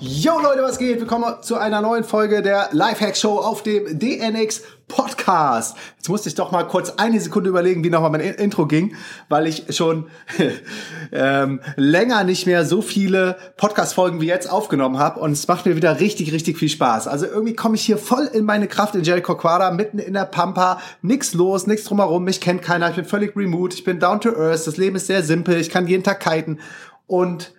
Yo 0.00 0.38
Leute, 0.38 0.62
was 0.62 0.78
geht? 0.78 1.00
Willkommen 1.00 1.42
zu 1.42 1.56
einer 1.56 1.80
neuen 1.80 2.04
Folge 2.04 2.40
der 2.40 2.68
Lifehack 2.70 3.16
Show 3.16 3.36
auf 3.38 3.64
dem 3.64 3.98
DNX 3.98 4.62
Podcast. 4.86 5.76
Jetzt 5.96 6.08
musste 6.08 6.28
ich 6.28 6.36
doch 6.36 6.52
mal 6.52 6.62
kurz 6.68 6.90
eine 6.98 7.18
Sekunde 7.18 7.50
überlegen, 7.50 7.82
wie 7.82 7.90
nochmal 7.90 8.12
mein 8.12 8.20
Intro 8.20 8.66
ging, 8.66 8.94
weil 9.28 9.48
ich 9.48 9.64
schon 9.70 10.06
ähm, 11.12 11.58
länger 11.74 12.22
nicht 12.22 12.46
mehr 12.46 12.64
so 12.64 12.80
viele 12.80 13.38
Podcast-Folgen 13.56 14.20
wie 14.20 14.26
jetzt 14.26 14.48
aufgenommen 14.48 15.00
habe 15.00 15.18
und 15.18 15.32
es 15.32 15.48
macht 15.48 15.66
mir 15.66 15.74
wieder 15.74 15.98
richtig, 15.98 16.32
richtig 16.32 16.58
viel 16.58 16.68
Spaß. 16.68 17.08
Also 17.08 17.26
irgendwie 17.26 17.56
komme 17.56 17.74
ich 17.74 17.82
hier 17.82 17.98
voll 17.98 18.30
in 18.32 18.44
meine 18.44 18.68
Kraft 18.68 18.94
in 18.94 19.02
Jericho 19.02 19.34
Quadra, 19.34 19.72
mitten 19.72 19.98
in 19.98 20.14
der 20.14 20.26
Pampa, 20.26 20.80
nix 21.02 21.34
los, 21.34 21.66
nix 21.66 21.82
drumherum, 21.82 22.22
mich 22.22 22.40
kennt 22.40 22.62
keiner, 22.62 22.88
ich 22.88 22.96
bin 22.96 23.04
völlig 23.04 23.34
remote, 23.34 23.74
ich 23.74 23.82
bin 23.82 23.98
down 23.98 24.20
to 24.20 24.28
earth, 24.28 24.64
das 24.64 24.76
Leben 24.76 24.94
ist 24.94 25.08
sehr 25.08 25.24
simpel, 25.24 25.56
ich 25.56 25.70
kann 25.70 25.88
jeden 25.88 26.04
Tag 26.04 26.20
kiten. 26.20 26.60
Und 27.08 27.52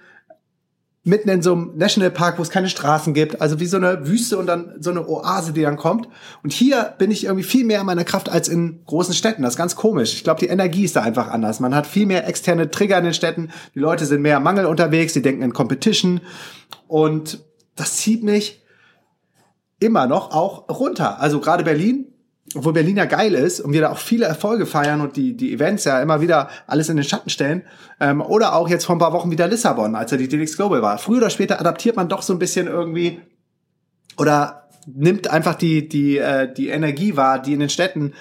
mitten 1.04 1.30
in 1.30 1.42
so 1.42 1.54
einem 1.54 1.78
Nationalpark, 1.78 2.38
wo 2.38 2.42
es 2.42 2.50
keine 2.50 2.70
Straßen 2.70 3.14
gibt, 3.14 3.42
also 3.42 3.60
wie 3.60 3.66
so 3.66 3.78
eine 3.78 4.08
Wüste 4.08 4.38
und 4.38 4.48
dann 4.48 4.74
so 4.80 4.90
eine 4.90 5.08
Oase, 5.08 5.54
die 5.54 5.62
dann 5.62 5.78
kommt. 5.78 6.10
Und 6.44 6.52
hier 6.52 6.94
bin 6.98 7.10
ich 7.10 7.24
irgendwie 7.24 7.44
viel 7.44 7.66
mehr 7.66 7.80
in 7.80 7.86
meiner 7.86 8.04
Kraft 8.04 8.30
als 8.30 8.50
in 8.50 8.84
großen 8.86 9.14
Städten. 9.14 9.44
Das 9.44 9.54
ist 9.54 9.58
ganz 9.58 9.76
komisch. 9.76 10.14
Ich 10.14 10.24
glaube, 10.24 10.42
die 10.42 10.48
Energie 10.48 10.84
ist 10.84 10.96
da 10.96 11.02
einfach 11.02 11.30
anders. 11.30 11.60
Man 11.62 11.74
hat 11.74 11.88
viel 11.88 12.06
mehr 12.06 12.28
externe 12.28 12.70
Trigger 12.70 12.98
in 12.98 13.06
den 13.06 13.14
Städten. 13.14 13.50
Die 13.76 13.80
Leute 13.80 14.06
sind 14.06 14.22
mehr 14.22 14.40
Mangel 14.40 14.66
unterwegs, 14.66 15.14
die 15.14 15.22
denken 15.22 15.42
in 15.42 15.54
Competition. 15.54 16.20
Und 16.88 17.40
das 17.76 17.98
zieht 17.98 18.24
mich 18.24 18.62
immer 19.80 20.06
noch 20.06 20.32
auch 20.32 20.68
runter. 20.70 21.22
Also 21.22 21.40
gerade 21.40 21.64
Berlin, 21.64 22.09
obwohl 22.56 22.74
Berlin 22.74 22.98
ja 22.98 23.06
geil 23.06 23.34
ist 23.34 23.60
und 23.60 23.74
wir 23.74 23.82
da 23.82 23.92
auch 23.92 23.98
viele 23.98 24.26
Erfolge 24.26 24.66
feiern 24.66 25.02
und 25.02 25.16
die, 25.16 25.38
die 25.38 25.54
Events 25.54 25.84
ja 25.84 26.02
immer 26.02 26.22
wieder 26.22 26.50
alles 26.68 26.90
in 26.90 26.98
den 26.98 27.06
Schatten 27.06 27.30
stellen. 27.30 27.64
Ähm, 28.00 28.22
oder 28.22 28.56
auch 28.56 28.70
jetzt 28.70 28.86
vor 28.86 28.96
ein 28.96 29.00
paar 29.00 29.14
Wochen 29.14 29.30
wieder 29.30 29.48
Lissabon, 29.48 29.96
als 29.96 30.12
er 30.12 30.18
die 30.18 30.28
DLX 30.28 30.56
Global 30.56 30.82
war. 30.82 30.98
Früher 30.98 31.18
oder 31.18 31.30
später 31.30 31.60
adaptiert 31.60 31.96
man 31.96 32.10
doch 32.10 32.22
so 32.22 32.34
ein 32.34 32.40
bisschen 32.40 32.68
irgendwie 32.68 33.20
oder 34.18 34.68
nimmt 34.86 35.30
einfach 35.30 35.56
die, 35.56 35.88
die, 35.88 36.18
äh, 36.18 36.52
die 36.52 36.70
Energie 36.70 37.16
wahr, 37.16 37.40
die 37.40 37.54
in 37.54 37.60
den 37.60 37.70
Städten 37.70 38.14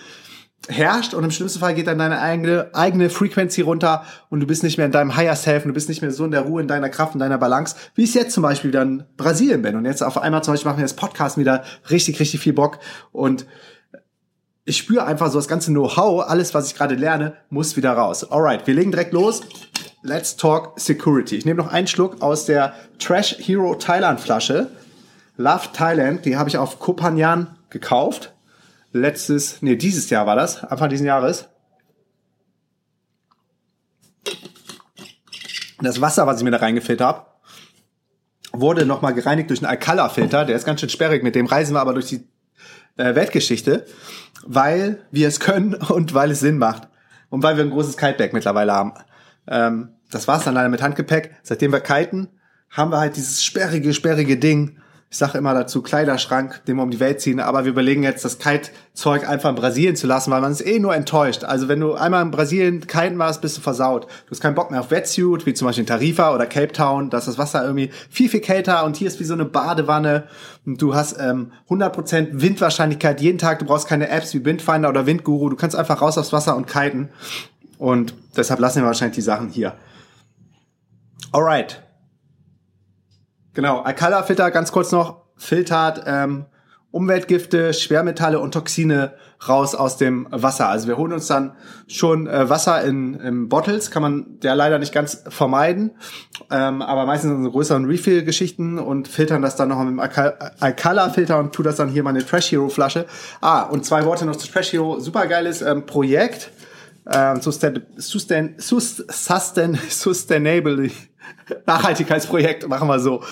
herrscht 0.69 1.15
und 1.15 1.25
im 1.25 1.31
schlimmsten 1.31 1.61
Fall 1.61 1.75
geht 1.75 1.87
dann 1.87 1.99
deine 1.99 2.21
eigene, 2.21 2.71
eigene 2.75 3.09
Frequency 3.09 3.63
runter 3.63 4.05
und 4.29 4.41
du 4.41 4.47
bist 4.47 4.63
nicht 4.63 4.77
mehr 4.77 4.87
in 4.87 4.93
deinem 4.93 5.17
Higher 5.17 5.37
Self 5.37 5.65
und 5.65 5.69
du 5.69 5.75
bist 5.75 5.89
nicht 5.89 6.03
mehr 6.03 6.11
so 6.11 6.25
in 6.25 6.31
der 6.31 6.43
Ruhe, 6.43 6.61
in 6.61 6.69
deiner 6.69 6.91
Kraft, 6.91 7.15
in 7.15 7.21
deiner 7.21 7.39
Balance, 7.39 7.77
wie 7.95 8.05
ich 8.05 8.15
jetzt 8.15 8.35
zum 8.35 8.43
Beispiel 8.43 8.71
wieder 8.71 8.83
in 8.83 9.05
Brasilien 9.17 9.63
bin. 9.63 9.77
Und 9.77 9.87
jetzt 9.87 10.03
auf 10.03 10.19
einmal 10.19 10.43
zum 10.43 10.55
Beispiel 10.55 10.71
machen 10.71 10.79
wir 10.79 10.85
das 10.85 10.97
Podcast 10.97 11.39
wieder 11.39 11.65
richtig, 11.91 12.21
richtig 12.21 12.41
viel 12.41 12.53
Bock 12.53 12.81
und 13.13 13.47
ich 14.69 14.77
spüre 14.77 15.07
einfach 15.07 15.31
so 15.31 15.39
das 15.39 15.49
ganze 15.49 15.71
Know-how, 15.71 16.29
alles, 16.29 16.53
was 16.53 16.69
ich 16.69 16.75
gerade 16.75 16.95
lerne, 16.95 17.39
muss 17.49 17.77
wieder 17.79 17.93
raus. 17.93 18.31
Alright, 18.31 18.67
wir 18.67 18.75
legen 18.75 18.91
direkt 18.91 19.15
los. 19.15 19.41
Let's 20.03 20.37
talk 20.37 20.79
Security. 20.79 21.37
Ich 21.37 21.47
nehme 21.47 21.63
noch 21.63 21.73
einen 21.73 21.87
Schluck 21.87 22.21
aus 22.21 22.45
der 22.45 22.75
Trash 22.99 23.37
Hero 23.39 23.75
Thailand 23.77 24.21
Flasche. 24.21 24.71
Love 25.39 25.69
Thailand, 25.73 26.27
die 26.27 26.37
habe 26.37 26.51
ich 26.51 26.59
auf 26.59 26.79
Kopanjan 26.79 27.57
gekauft. 27.71 28.35
Letztes, 28.93 29.63
nee, 29.63 29.77
dieses 29.77 30.11
Jahr 30.11 30.27
war 30.27 30.37
das, 30.37 30.63
Anfang 30.63 30.91
dieses 30.91 31.07
Jahres. 31.07 31.49
Das 35.81 36.03
Wasser, 36.03 36.27
was 36.27 36.39
ich 36.39 36.45
mir 36.45 36.51
da 36.51 36.59
reingefüllt 36.59 37.01
habe, 37.01 37.25
wurde 38.53 38.85
nochmal 38.85 39.15
gereinigt 39.15 39.49
durch 39.49 39.61
einen 39.61 39.71
Alcala-Filter. 39.71 40.45
Der 40.45 40.57
ist 40.57 40.67
ganz 40.67 40.81
schön 40.81 40.91
sperrig, 40.91 41.23
mit 41.23 41.35
dem 41.35 41.47
reisen 41.47 41.75
wir 41.75 41.81
aber 41.81 41.95
durch 41.95 42.09
die 42.09 42.29
äh, 42.99 43.15
Weltgeschichte, 43.15 43.87
weil 44.49 45.05
wir 45.11 45.29
es 45.29 45.39
können 45.39 45.75
und 45.89 46.15
weil 46.15 46.33
es 46.33 46.41
Sinn 46.41 46.59
macht. 46.59 46.89
Und 47.31 47.43
weil 47.43 47.57
wir 47.57 47.65
ein 47.65 47.71
großes 47.71 47.99
Kitebag 47.99 48.33
mittlerweile 48.33 48.73
haben. 48.73 48.95
Ähm, 49.47 49.91
das 50.11 50.27
war's 50.27 50.45
dann 50.45 50.55
leider 50.55 50.71
mit 50.71 50.83
Handgepäck. 50.83 51.37
Seitdem 51.43 51.73
wir 51.73 51.81
kiten, 51.81 52.29
haben 52.71 52.91
wir 52.91 52.99
halt 52.99 53.17
dieses 53.17 53.45
sperrige, 53.45 53.93
sperrige 53.93 54.39
Ding, 54.39 54.79
ich 55.11 55.17
sage 55.17 55.39
immer 55.39 55.55
dazu 55.55 55.81
Kleiderschrank, 55.81 56.63
den 56.67 56.77
wir 56.77 56.83
um 56.83 56.91
die 56.91 57.01
Welt 57.01 57.23
ziehen, 57.23 57.41
aber 57.41 57.65
wir 57.65 57.73
überlegen 57.73 58.03
jetzt, 58.03 58.27
das 58.27 58.39
Kite-Zeug 58.39 59.27
einfach 59.27 59.49
in 59.49 59.55
Brasilien 59.57 59.97
zu 59.97 60.07
lassen, 60.07 60.31
weil 60.31 60.43
man 60.43 60.53
ist 60.53 60.61
eh 60.61 60.79
nur 60.79 60.95
enttäuscht. 60.95 61.45
Also 61.45 61.67
wenn 61.69 61.81
du 61.81 61.95
einmal 61.95 62.23
in 62.23 62.31
Brasilien 62.31 62.87
kiten 62.87 63.19
warst, 63.19 63.41
bist 63.41 63.57
du 63.57 63.63
versaut. 63.63 64.05
Du 64.05 64.33
hast 64.33 64.41
keinen 64.41 64.55
Bock 64.55 64.71
mehr 64.71 64.81
auf 64.81 64.91
Wetsuit, 64.91 65.47
wie 65.47 65.55
zum 65.55 65.67
Beispiel 65.67 65.85
in 65.85 65.87
Tarifa 65.87 66.35
oder 66.35 66.45
Cape 66.45 66.73
Town, 66.73 67.09
da 67.09 67.19
ist 67.19 67.27
das 67.27 67.39
Wasser 67.39 67.65
irgendwie 67.65 67.91
viel, 68.11 68.29
viel 68.29 68.41
kälter 68.41 68.85
und 68.85 68.97
hier 68.97 69.09
ist 69.09 69.19
wie 69.19 69.25
so 69.25 69.33
eine 69.33 69.47
Badewanne 69.47 70.25
und 70.67 70.83
du 70.83 70.95
hast 70.95 71.17
ähm, 71.19 71.53
100% 71.71 72.29
Windwahrscheinlichkeit 72.33 73.23
jeden 73.23 73.39
Tag, 73.39 73.61
du 73.61 73.65
brauchst 73.65 73.89
keine 73.89 74.11
Apps 74.11 74.35
wie 74.35 74.45
Windfinder 74.45 74.91
oder 74.91 75.07
Windguru, 75.07 75.49
du 75.49 75.57
kannst 75.57 75.75
einfach 75.75 76.03
raus 76.03 76.19
aufs 76.19 76.35
Wasser 76.35 76.55
und 76.55 76.67
kiten 76.67 77.09
und 77.79 78.13
deshalb 78.37 78.61
lassen 78.61 78.83
wir 78.83 78.87
wahrscheinlich 78.87 79.17
die 79.17 79.23
Sachen 79.23 79.49
hier. 79.49 79.73
Alright, 81.33 81.83
Genau, 83.59 83.81
Alcala 83.81 84.23
Filter 84.23 84.53
ganz 84.53 84.71
kurz 84.71 84.93
noch 84.93 85.23
filtert 85.37 86.05
ähm, 86.07 86.45
Umweltgifte, 86.93 87.75
Schwermetalle 87.75 88.39
und 88.39 88.55
Toxine 88.55 89.15
raus 89.49 89.75
aus 89.75 89.97
dem 89.97 90.29
Wasser. 90.31 90.69
Also 90.69 90.87
wir 90.87 90.97
holen 90.97 91.13
uns 91.13 91.27
dann 91.27 91.57
schon 91.89 92.29
äh, 92.29 92.49
Wasser 92.49 92.85
in, 92.85 93.15
in 93.15 93.49
Bottles, 93.49 93.91
kann 93.91 94.03
man 94.03 94.39
ja 94.45 94.55
leider 94.55 94.79
nicht 94.79 94.95
ganz 94.95 95.25
vermeiden, 95.29 95.91
ähm, 96.53 96.83
aber 96.83 97.05
meistens 97.05 97.33
in 97.33 97.51
größeren 97.51 97.85
Refill-Geschichten 97.87 98.79
und 98.79 99.09
filtern 99.09 99.43
das 99.43 99.57
dann 99.57 99.71
noch 99.71 99.83
mit 99.83 99.89
dem 99.89 99.99
Alcala-Filter 100.61 101.41
und 101.41 101.53
tu 101.53 101.65
das 101.65 101.75
dann 101.75 101.89
hier 101.89 102.05
mal 102.05 102.11
in 102.11 102.19
eine 102.19 102.25
Trash 102.25 102.53
Hero 102.53 102.69
Flasche. 102.69 103.07
Ah, 103.41 103.63
und 103.63 103.85
zwei 103.85 104.05
Worte 104.05 104.25
noch 104.25 104.37
zu 104.37 104.47
Trash 104.47 104.73
Hero, 104.73 105.01
supergeiles 105.01 105.63
ähm, 105.63 105.85
Projekt. 105.85 106.53
Ähm, 107.11 107.41
sustain, 107.41 107.83
sustain, 107.97 108.55
sustain, 108.59 109.79
sustainable 109.89 110.91
Nachhaltigkeitsprojekt, 111.67 112.69
machen 112.69 112.89
wir 112.89 113.01
so. 113.01 113.23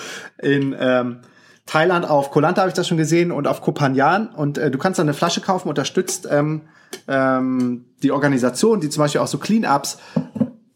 In 0.41 0.75
ähm, 0.79 1.19
Thailand 1.65 2.09
auf 2.09 2.31
Kolanta 2.31 2.61
habe 2.61 2.69
ich 2.69 2.75
das 2.75 2.87
schon 2.87 2.97
gesehen 2.97 3.31
und 3.31 3.47
auf 3.47 3.61
Kopanjan. 3.61 4.29
Und 4.29 4.57
äh, 4.57 4.71
du 4.71 4.77
kannst 4.77 4.99
dann 4.99 5.05
eine 5.05 5.13
Flasche 5.13 5.41
kaufen, 5.41 5.69
unterstützt 5.69 6.27
ähm, 6.31 6.61
ähm, 7.07 7.85
die 8.01 8.11
Organisation, 8.11 8.79
die 8.79 8.89
zum 8.89 9.03
Beispiel 9.03 9.21
auch 9.21 9.27
so 9.27 9.37
Cleanups 9.37 9.99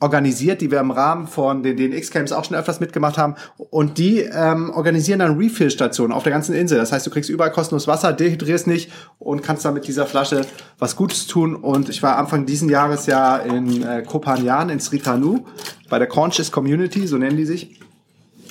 organisiert, 0.02 0.62
die 0.62 0.72
wir 0.72 0.80
im 0.80 0.92
Rahmen 0.92 1.28
von 1.28 1.62
den 1.62 1.78
DNX-Camps 1.78 2.32
auch 2.32 2.44
schon 2.44 2.58
öfters 2.58 2.80
mitgemacht 2.80 3.20
haben. 3.20 3.36
Und 3.58 4.00
die 4.00 4.20
ähm, 4.20 4.72
organisieren 4.72 5.20
dann 5.20 5.38
Refill-Stationen 5.38 6.12
auf 6.12 6.24
der 6.24 6.32
ganzen 6.32 6.56
Insel. 6.56 6.80
Das 6.80 6.92
heißt, 6.92 7.06
du 7.06 7.12
kriegst 7.12 7.30
überall 7.30 7.52
kostenlos 7.52 7.88
Wasser, 7.88 8.12
dehydrierst 8.12 8.66
nicht 8.66 8.92
und 9.20 9.44
kannst 9.44 9.64
dann 9.64 9.76
mit 9.76 9.88
dieser 9.88 10.08
Flasche 10.08 10.42
was 10.80 10.96
Gutes 10.96 11.28
tun. 11.28 11.56
Und 11.56 11.88
ich 11.88 12.02
war 12.02 12.18
Anfang 12.18 12.48
diesen 12.48 12.68
Jahres 12.68 13.06
ja 13.06 13.38
in 13.38 13.84
äh, 13.84 14.02
Kopanjan, 14.02 14.70
in 14.70 14.80
Sritanu, 14.80 15.46
bei 15.88 16.00
der 16.00 16.08
Conscious 16.08 16.52
Community, 16.52 17.06
so 17.06 17.18
nennen 17.18 17.38
die 17.38 17.46
sich. 17.46 17.80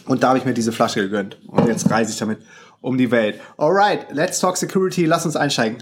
Und 0.06 0.22
da 0.22 0.28
habe 0.28 0.39
ich 0.39 0.44
mir 0.44 0.55
diese 0.55 0.71
Flasche 0.71 1.00
gegönnt. 1.00 1.39
Und 1.49 1.66
jetzt 1.66 1.91
reise 1.91 2.12
ich 2.12 2.19
damit 2.19 2.39
um 2.81 2.97
die 2.97 3.10
Welt. 3.10 3.41
Alright, 3.59 4.06
let's 4.12 4.39
talk 4.39 4.56
security. 4.56 5.05
Lass 5.05 5.27
uns 5.27 5.34
einsteigen. 5.34 5.78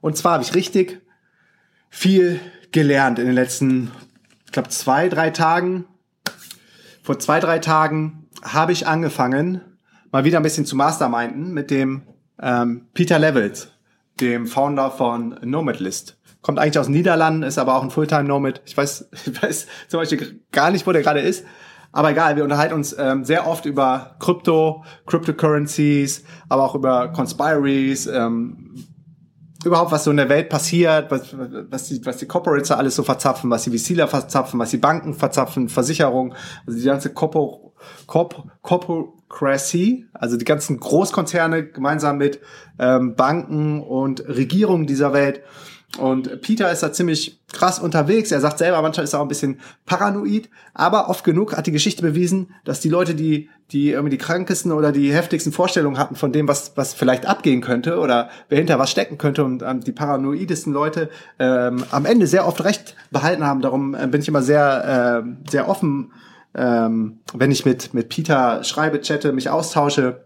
Und 0.00 0.16
zwar 0.16 0.32
habe 0.34 0.42
ich 0.42 0.56
richtig 0.56 1.00
viel 1.88 2.40
gelernt 2.72 3.20
in 3.20 3.26
den 3.26 3.34
letzten 3.36 3.92
glaube, 4.54 4.70
zwei, 4.70 5.08
drei 5.10 5.30
Tagen, 5.30 5.84
vor 7.02 7.18
zwei, 7.18 7.40
drei 7.40 7.58
Tagen 7.58 8.28
habe 8.42 8.72
ich 8.72 8.86
angefangen, 8.86 9.60
mal 10.10 10.24
wieder 10.24 10.38
ein 10.38 10.42
bisschen 10.42 10.64
zu 10.64 10.76
masterminden 10.76 11.52
mit 11.52 11.70
dem 11.70 12.02
ähm, 12.40 12.86
Peter 12.94 13.18
Levels, 13.18 13.72
dem 14.20 14.46
Founder 14.46 14.90
von 14.90 15.38
Nomadlist. 15.42 16.18
Kommt 16.40 16.58
eigentlich 16.58 16.78
aus 16.78 16.86
den 16.86 16.94
Niederlanden, 16.94 17.42
ist 17.42 17.58
aber 17.58 17.74
auch 17.74 17.82
ein 17.82 17.90
Fulltime-Nomad. 17.90 18.62
Ich 18.64 18.76
weiß, 18.76 19.08
ich 19.26 19.42
weiß 19.42 19.66
zum 19.88 20.00
Beispiel 20.00 20.40
gar 20.52 20.70
nicht, 20.70 20.86
wo 20.86 20.92
der 20.92 21.02
gerade 21.02 21.20
ist. 21.20 21.44
Aber 21.90 22.10
egal, 22.10 22.36
wir 22.36 22.44
unterhalten 22.44 22.74
uns 22.74 22.94
ähm, 22.98 23.24
sehr 23.24 23.46
oft 23.46 23.66
über 23.66 24.16
Krypto, 24.18 24.84
Cryptocurrencies, 25.06 26.24
aber 26.48 26.64
auch 26.64 26.74
über 26.74 27.08
Conspiracies, 27.08 28.06
ähm, 28.06 28.63
überhaupt, 29.66 29.92
was 29.92 30.04
so 30.04 30.10
in 30.10 30.16
der 30.16 30.28
Welt 30.28 30.48
passiert, 30.48 31.10
was, 31.10 31.34
was, 31.70 31.88
die, 31.88 32.04
was 32.04 32.18
die 32.18 32.26
Corporates 32.26 32.68
da 32.68 32.76
alles 32.76 32.94
so 32.94 33.02
verzapfen, 33.02 33.50
was 33.50 33.64
die 33.64 33.76
VCler 33.76 34.08
verzapfen, 34.08 34.58
was 34.58 34.70
die 34.70 34.78
Banken 34.78 35.14
verzapfen, 35.14 35.68
Versicherungen, 35.68 36.34
also 36.66 36.78
die 36.78 36.84
ganze 36.84 37.12
Corpo, 37.12 37.74
Corp, 38.06 38.44
Corporacracy, 38.62 40.06
also 40.12 40.36
die 40.36 40.44
ganzen 40.44 40.78
Großkonzerne 40.78 41.66
gemeinsam 41.66 42.18
mit 42.18 42.40
ähm, 42.78 43.14
Banken 43.14 43.82
und 43.82 44.26
Regierungen 44.28 44.86
dieser 44.86 45.12
Welt. 45.12 45.42
Und 45.98 46.40
Peter 46.40 46.70
ist 46.72 46.82
da 46.82 46.92
ziemlich 46.92 47.40
krass 47.52 47.78
unterwegs. 47.78 48.32
Er 48.32 48.40
sagt 48.40 48.58
selber, 48.58 48.82
manchmal 48.82 49.04
ist 49.04 49.12
er 49.12 49.20
auch 49.20 49.24
ein 49.24 49.28
bisschen 49.28 49.60
paranoid, 49.86 50.48
aber 50.72 51.08
oft 51.08 51.24
genug 51.24 51.56
hat 51.56 51.66
die 51.66 51.72
Geschichte 51.72 52.02
bewiesen, 52.02 52.52
dass 52.64 52.80
die 52.80 52.88
Leute, 52.88 53.14
die, 53.14 53.48
die 53.70 53.90
irgendwie 53.90 54.16
die 54.16 54.18
krankesten 54.18 54.72
oder 54.72 54.90
die 54.90 55.12
heftigsten 55.12 55.52
Vorstellungen 55.52 55.98
hatten 55.98 56.16
von 56.16 56.32
dem, 56.32 56.48
was, 56.48 56.76
was 56.76 56.94
vielleicht 56.94 57.26
abgehen 57.26 57.60
könnte 57.60 57.98
oder 58.00 58.28
wer 58.48 58.58
hinter 58.58 58.78
was 58.78 58.90
stecken 58.90 59.18
könnte 59.18 59.44
und 59.44 59.62
ähm, 59.62 59.80
die 59.80 59.92
paranoidesten 59.92 60.72
Leute 60.72 61.10
ähm, 61.38 61.84
am 61.90 62.06
Ende 62.06 62.26
sehr 62.26 62.46
oft 62.46 62.64
recht 62.64 62.96
behalten 63.10 63.44
haben. 63.44 63.60
Darum 63.60 63.94
äh, 63.94 64.06
bin 64.08 64.20
ich 64.20 64.28
immer 64.28 64.42
sehr, 64.42 65.22
äh, 65.24 65.50
sehr 65.50 65.68
offen, 65.68 66.12
ähm, 66.56 67.20
wenn 67.32 67.50
ich 67.50 67.64
mit, 67.64 67.94
mit 67.94 68.08
Peter 68.08 68.64
schreibe, 68.64 69.00
chatte, 69.00 69.32
mich 69.32 69.50
austausche 69.50 70.23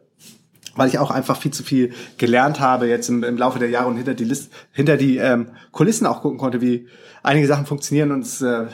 weil 0.78 0.88
ich 0.88 0.98
auch 0.98 1.10
einfach 1.10 1.36
viel 1.36 1.52
zu 1.52 1.62
viel 1.62 1.92
gelernt 2.16 2.60
habe 2.60 2.86
jetzt 2.86 3.08
im, 3.08 3.24
im 3.24 3.36
Laufe 3.36 3.58
der 3.58 3.68
Jahre 3.68 3.88
und 3.88 3.96
hinter 3.96 4.14
die 4.14 4.24
List, 4.24 4.52
hinter 4.72 4.96
die 4.96 5.18
ähm, 5.18 5.48
Kulissen 5.72 6.06
auch 6.06 6.22
gucken 6.22 6.38
konnte, 6.38 6.60
wie 6.60 6.88
einige 7.22 7.46
Sachen 7.46 7.66
funktionieren 7.66 8.12
und 8.12 8.24
das 8.24 8.40
äh, 8.40 8.66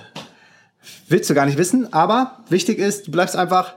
willst 1.09 1.29
du 1.31 1.35
gar 1.35 1.47
nicht 1.47 1.59
wissen. 1.59 1.93
Aber 1.93 2.45
wichtig 2.49 2.79
ist, 2.79 3.07
du 3.07 3.11
bleibst 3.11 3.37
einfach 3.37 3.77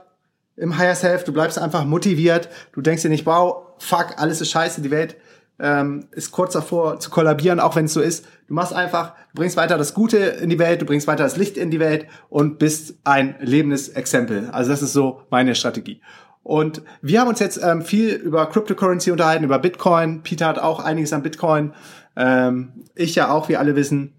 im 0.56 0.76
Higher 0.76 0.94
Self, 0.94 1.24
du 1.24 1.32
bleibst 1.32 1.58
einfach 1.58 1.84
motiviert, 1.84 2.48
du 2.72 2.80
denkst 2.80 3.02
dir 3.02 3.08
nicht, 3.08 3.26
wow, 3.26 3.66
fuck, 3.78 4.14
alles 4.16 4.40
ist 4.40 4.50
scheiße, 4.50 4.82
die 4.82 4.90
Welt 4.90 5.16
ähm, 5.60 6.06
ist 6.12 6.30
kurz 6.30 6.52
davor 6.52 7.00
zu 7.00 7.10
kollabieren, 7.10 7.60
auch 7.60 7.76
wenn 7.76 7.86
es 7.86 7.92
so 7.92 8.00
ist. 8.00 8.26
Du 8.46 8.54
machst 8.54 8.72
einfach, 8.72 9.14
du 9.32 9.40
bringst 9.40 9.56
weiter 9.56 9.76
das 9.76 9.94
Gute 9.94 10.18
in 10.18 10.50
die 10.50 10.58
Welt, 10.58 10.80
du 10.80 10.86
bringst 10.86 11.06
weiter 11.06 11.24
das 11.24 11.36
Licht 11.36 11.56
in 11.56 11.70
die 11.70 11.80
Welt 11.80 12.06
und 12.28 12.58
bist 12.58 12.94
ein 13.04 13.36
lebendes 13.40 13.88
Exempel. 13.88 14.50
Also 14.50 14.70
das 14.70 14.82
ist 14.82 14.92
so 14.92 15.22
meine 15.30 15.54
Strategie. 15.54 16.00
Und 16.42 16.82
wir 17.02 17.20
haben 17.20 17.28
uns 17.28 17.40
jetzt 17.40 17.60
ähm, 17.62 17.82
viel 17.82 18.14
über 18.14 18.46
Cryptocurrency 18.46 19.10
unterhalten, 19.10 19.44
über 19.44 19.58
Bitcoin. 19.58 20.22
Peter 20.22 20.46
hat 20.46 20.58
auch 20.58 20.82
einiges 20.82 21.12
an 21.12 21.22
Bitcoin. 21.22 21.74
Ähm, 22.16 22.72
ich 22.94 23.14
ja 23.14 23.30
auch, 23.30 23.48
wie 23.48 23.56
alle 23.56 23.76
wissen. 23.76 24.14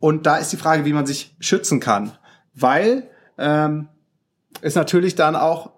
Und 0.00 0.26
da 0.26 0.36
ist 0.36 0.52
die 0.52 0.56
Frage, 0.56 0.84
wie 0.84 0.92
man 0.92 1.06
sich 1.06 1.36
schützen 1.40 1.80
kann. 1.80 2.12
Weil 2.54 3.08
ähm, 3.38 3.88
es 4.60 4.74
natürlich 4.74 5.14
dann 5.14 5.36
auch 5.36 5.72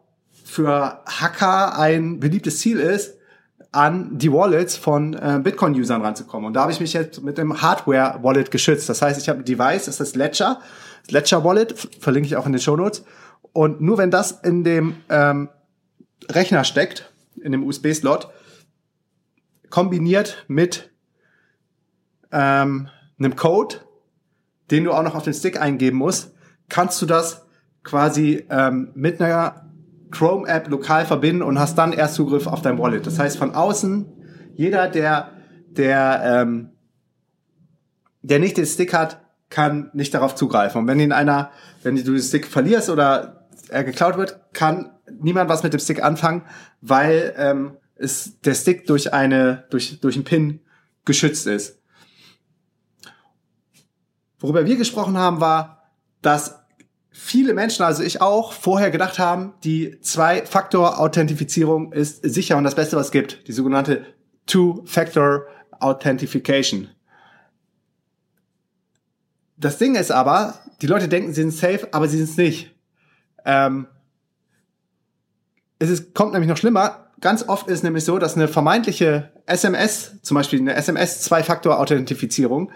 für 0.44 1.00
Hacker 1.06 1.78
ein 1.78 2.20
beliebtes 2.20 2.58
Ziel 2.58 2.78
ist, 2.78 3.16
an 3.72 4.16
die 4.16 4.32
Wallets 4.32 4.76
von 4.76 5.14
äh, 5.14 5.38
Bitcoin-Usern 5.42 6.00
ranzukommen. 6.00 6.46
Und 6.46 6.54
da 6.54 6.62
habe 6.62 6.72
ich 6.72 6.80
mich 6.80 6.92
jetzt 6.94 7.22
mit 7.22 7.36
dem 7.36 7.60
Hardware-Wallet 7.60 8.50
geschützt. 8.50 8.88
Das 8.88 9.02
heißt, 9.02 9.20
ich 9.20 9.28
habe 9.28 9.40
ein 9.40 9.44
Device, 9.44 9.84
das 9.84 9.88
ist 9.88 10.00
das 10.00 10.14
Ledger. 10.14 10.60
Ledger-Wallet, 11.10 11.74
verlinke 12.00 12.26
ich 12.26 12.36
auch 12.36 12.46
in 12.46 12.52
den 12.52 12.60
Show 12.60 12.76
Notes. 12.76 13.04
Und 13.52 13.80
nur 13.80 13.98
wenn 13.98 14.10
das 14.10 14.32
in 14.42 14.64
dem 14.64 14.96
ähm, 15.08 15.50
Rechner 16.30 16.64
steckt, 16.64 17.12
in 17.40 17.52
dem 17.52 17.64
USB-Slot, 17.64 18.28
kombiniert 19.70 20.44
mit 20.48 20.90
ähm, 22.32 22.88
einem 23.18 23.36
Code, 23.36 23.76
den 24.70 24.84
du 24.84 24.92
auch 24.92 25.02
noch 25.02 25.14
auf 25.14 25.24
den 25.24 25.34
Stick 25.34 25.60
eingeben 25.60 25.98
musst, 25.98 26.34
kannst 26.68 27.00
du 27.00 27.06
das 27.06 27.46
quasi 27.82 28.44
ähm, 28.50 28.90
mit 28.94 29.20
einer 29.20 29.70
Chrome-App 30.10 30.68
lokal 30.68 31.06
verbinden 31.06 31.42
und 31.42 31.58
hast 31.58 31.76
dann 31.78 31.92
erst 31.92 32.14
Zugriff 32.14 32.46
auf 32.46 32.62
dein 32.62 32.78
Wallet. 32.78 33.06
Das 33.06 33.18
heißt, 33.18 33.38
von 33.38 33.54
außen, 33.54 34.06
jeder, 34.54 34.88
der, 34.88 35.30
der, 35.68 36.22
ähm, 36.24 36.70
der 38.22 38.38
nicht 38.38 38.56
den 38.56 38.66
Stick 38.66 38.94
hat, 38.94 39.20
kann 39.50 39.90
nicht 39.92 40.14
darauf 40.14 40.34
zugreifen. 40.34 40.80
Und 40.80 40.86
wenn 40.88 40.98
ihn 40.98 41.12
einer, 41.12 41.50
wenn 41.82 41.96
du 41.96 42.02
den 42.02 42.22
Stick 42.22 42.46
verlierst 42.46 42.90
oder 42.90 43.46
er 43.68 43.84
geklaut 43.84 44.16
wird, 44.16 44.40
kann 44.52 44.95
niemand 45.20 45.48
was 45.48 45.62
mit 45.62 45.72
dem 45.72 45.80
Stick 45.80 46.02
anfangen, 46.02 46.42
weil 46.80 47.34
ähm, 47.36 47.76
es, 47.96 48.40
der 48.40 48.54
Stick 48.54 48.86
durch 48.86 49.12
eine 49.12 49.64
durch 49.70 50.00
durch 50.00 50.16
einen 50.16 50.24
Pin 50.24 50.60
geschützt 51.04 51.46
ist. 51.46 51.80
Worüber 54.38 54.66
wir 54.66 54.76
gesprochen 54.76 55.16
haben, 55.16 55.40
war, 55.40 55.90
dass 56.20 56.56
viele 57.10 57.54
Menschen, 57.54 57.82
also 57.84 58.02
ich 58.02 58.20
auch, 58.20 58.52
vorher 58.52 58.90
gedacht 58.90 59.18
haben, 59.18 59.54
die 59.64 59.98
Zwei-Faktor-Authentifizierung 60.00 61.92
ist 61.92 62.22
sicher 62.22 62.58
und 62.58 62.64
das 62.64 62.74
Beste, 62.74 62.96
was 62.96 63.06
es 63.06 63.12
gibt. 63.12 63.48
Die 63.48 63.52
sogenannte 63.52 64.04
Two-Factor 64.44 65.46
Authentification. 65.80 66.88
Das 69.56 69.78
Ding 69.78 69.94
ist 69.94 70.12
aber, 70.12 70.60
die 70.82 70.86
Leute 70.86 71.08
denken, 71.08 71.32
sie 71.32 71.40
sind 71.40 71.52
safe, 71.52 71.88
aber 71.92 72.08
sie 72.08 72.18
sind 72.18 72.30
es 72.30 72.36
nicht. 72.36 72.74
Ähm, 73.44 73.86
es 75.78 75.90
ist, 75.90 76.14
kommt 76.14 76.32
nämlich 76.32 76.48
noch 76.48 76.56
schlimmer. 76.56 77.10
Ganz 77.20 77.48
oft 77.48 77.68
ist 77.68 77.78
es 77.78 77.82
nämlich 77.82 78.04
so, 78.04 78.18
dass 78.18 78.36
eine 78.36 78.48
vermeintliche 78.48 79.32
SMS, 79.46 80.20
zum 80.22 80.34
Beispiel 80.34 80.60
eine 80.60 80.74
SMS-Zwei-Faktor-Authentifizierung, 80.74 82.70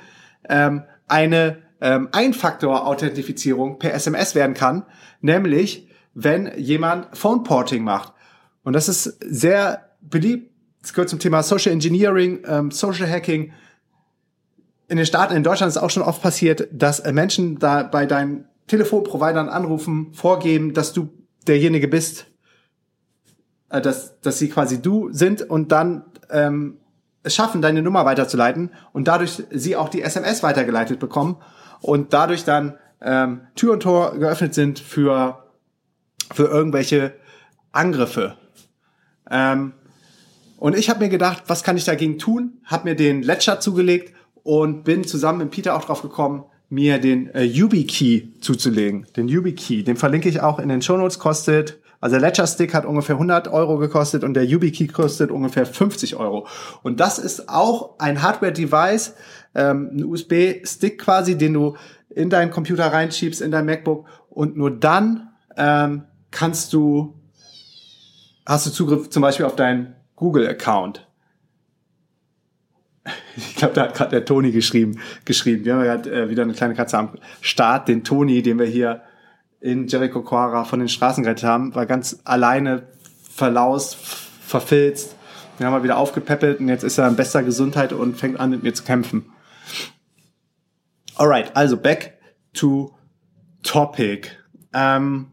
ähm, 0.49 0.85
eine 1.08 1.58
ähm, 1.81 2.08
Ein-Faktor-Authentifizierung 2.12 3.79
per 3.79 3.94
SMS 3.94 4.35
werden 4.35 4.55
kann, 4.55 4.85
nämlich 5.20 5.88
wenn 6.14 6.52
jemand 6.58 7.17
Phone-Porting 7.17 7.82
macht. 7.82 8.12
Und 8.62 8.75
das 8.75 8.88
ist 8.88 9.19
sehr 9.20 9.91
beliebt. 10.00 10.50
Das 10.82 10.93
gehört 10.93 11.11
zum 11.11 11.19
Thema 11.19 11.43
Social 11.43 11.73
Engineering, 11.73 12.41
ähm, 12.47 12.70
Social 12.70 13.08
Hacking. 13.08 13.52
In 14.88 14.97
den 14.97 15.06
Staaten, 15.06 15.37
in 15.37 15.43
Deutschland 15.43 15.70
ist 15.70 15.76
auch 15.76 15.91
schon 15.91 16.02
oft 16.02 16.23
passiert, 16.23 16.69
dass 16.73 17.05
Menschen 17.05 17.58
da 17.58 17.82
bei 17.82 18.06
deinen 18.06 18.47
Telefonprovidern 18.67 19.49
anrufen, 19.49 20.12
vorgeben, 20.12 20.75
dass 20.75 20.93
du 20.93 21.11
derjenige 21.47 21.88
bist, 21.88 22.30
äh, 23.71 23.81
dass, 23.81 24.21
dass 24.21 24.39
sie 24.39 24.49
quasi 24.49 24.83
du 24.83 25.11
sind 25.13 25.43
und 25.43 25.73
dann 25.73 26.05
ähm, 26.31 26.77
es 27.23 27.35
schaffen, 27.35 27.63
deine 27.63 27.83
Nummer 27.83 28.05
weiterzuleiten 28.05 28.71
und 28.93 29.09
dadurch 29.09 29.43
sie 29.51 29.77
auch 29.77 29.89
die 29.89 30.03
SMS 30.03 30.43
weitergeleitet 30.43 30.99
bekommen 30.99 31.37
und 31.81 32.13
dadurch 32.13 32.45
dann 32.45 32.79
ähm, 33.01 33.43
Tür 33.55 33.73
und 33.73 33.81
Tor 33.83 34.19
geöffnet 34.19 34.55
sind 34.55 34.79
für, 34.79 35.45
für 36.33 36.45
irgendwelche 36.45 37.15
Angriffe. 37.73 38.37
Ähm, 39.31 39.73
und 40.59 40.77
ich 40.77 40.91
habe 40.91 41.01
mir 41.01 41.09
gedacht, 41.09 41.45
was 41.47 41.63
kann 41.63 41.77
ich 41.77 41.85
dagegen 41.85 42.19
tun? 42.19 42.61
Habe 42.65 42.91
mir 42.91 42.97
den 42.97 43.23
Ledger 43.23 43.61
zugelegt 43.61 44.15
und 44.43 44.85
bin 44.85 45.05
zusammen 45.05 45.39
mit 45.39 45.51
Peter 45.51 45.75
auch 45.75 45.85
drauf 45.85 46.03
gekommen, 46.03 46.45
mir 46.69 46.99
den 46.99 47.35
äh, 47.35 47.43
YubiKey 47.43 48.35
zuzulegen. 48.41 49.07
Den 49.17 49.29
YubiKey, 49.29 49.85
den 49.85 49.97
verlinke 49.97 50.29
ich 50.29 50.41
auch 50.41 50.59
in 50.59 50.69
den 50.69 50.83
Shownotes, 50.83 51.19
kostet 51.19 51.79
also 52.00 52.19
der 52.19 52.26
Ledger 52.26 52.47
Stick 52.47 52.73
hat 52.73 52.87
ungefähr 52.87 53.17
100 53.17 53.49
Euro 53.49 53.76
gekostet 53.76 54.25
und 54.25 54.35
der 54.35 54.47
YubiKey 54.47 54.87
kostet 54.88 55.31
ungefähr 55.31 55.67
50 55.67 56.17
Euro. 56.17 56.47
Und 56.82 56.99
das 56.99 57.19
ist 57.19 57.49
auch 57.49 57.99
ein 57.99 58.23
Hardware-Device, 58.23 59.14
ähm, 59.55 59.91
ein 59.93 60.05
USB-Stick 60.05 60.99
quasi, 60.99 61.37
den 61.37 61.52
du 61.52 61.76
in 62.08 62.31
deinen 62.31 62.50
Computer 62.50 62.87
reinschiebst, 62.87 63.43
in 63.43 63.50
dein 63.50 63.67
MacBook 63.67 64.06
und 64.31 64.56
nur 64.56 64.70
dann 64.70 65.29
ähm, 65.56 66.05
kannst 66.31 66.73
du, 66.73 67.20
hast 68.47 68.67
du 68.67 68.70
Zugriff 68.70 69.11
zum 69.11 69.20
Beispiel 69.20 69.44
auf 69.44 69.56
deinen 69.56 69.94
Google-Account. 70.17 71.06
Ich 73.37 73.56
glaube, 73.56 73.73
da 73.73 73.82
hat 73.82 73.94
gerade 73.94 74.11
der 74.11 74.25
Toni 74.25 74.50
geschrieben, 74.50 75.00
geschrieben. 75.25 75.64
Wir 75.64 75.75
haben 75.75 75.85
ja 75.85 75.97
gerade 75.97 76.11
äh, 76.11 76.29
wieder 76.29 76.43
eine 76.43 76.52
kleine 76.52 76.75
Katze 76.75 76.99
am 76.99 77.17
Start, 77.41 77.88
den 77.88 78.05
Toni, 78.05 78.43
den 78.43 78.58
wir 78.58 78.67
hier 78.67 79.02
in 79.61 79.87
Jericho 79.87 80.23
Quara 80.23 80.65
von 80.65 80.79
den 80.79 80.89
Straßen 80.89 81.23
gerettet 81.23 81.45
haben, 81.45 81.75
war 81.75 81.87
ganz 81.87 82.21
alleine 82.25 82.88
verlaust, 83.31 83.95
verfilzt. 83.95 85.17
Den 85.59 85.67
haben 85.67 85.75
wir 85.75 85.83
wieder 85.83 85.99
aufgepäppelt 85.99 86.61
und 86.61 86.69
jetzt 86.69 86.83
ist 86.83 86.99
er 86.99 87.07
in 87.09 87.17
bester 87.17 87.43
Gesundheit 87.43 87.93
und 87.93 88.17
fängt 88.17 88.40
an 88.40 88.50
mit 88.50 88.62
mir 88.62 88.73
zu 88.73 88.83
kämpfen. 88.83 89.26
Alright, 91.17 91.55
also 91.55 91.76
back 91.76 92.19
to 92.55 92.97
topic. 93.62 94.31
Ähm, 94.73 95.26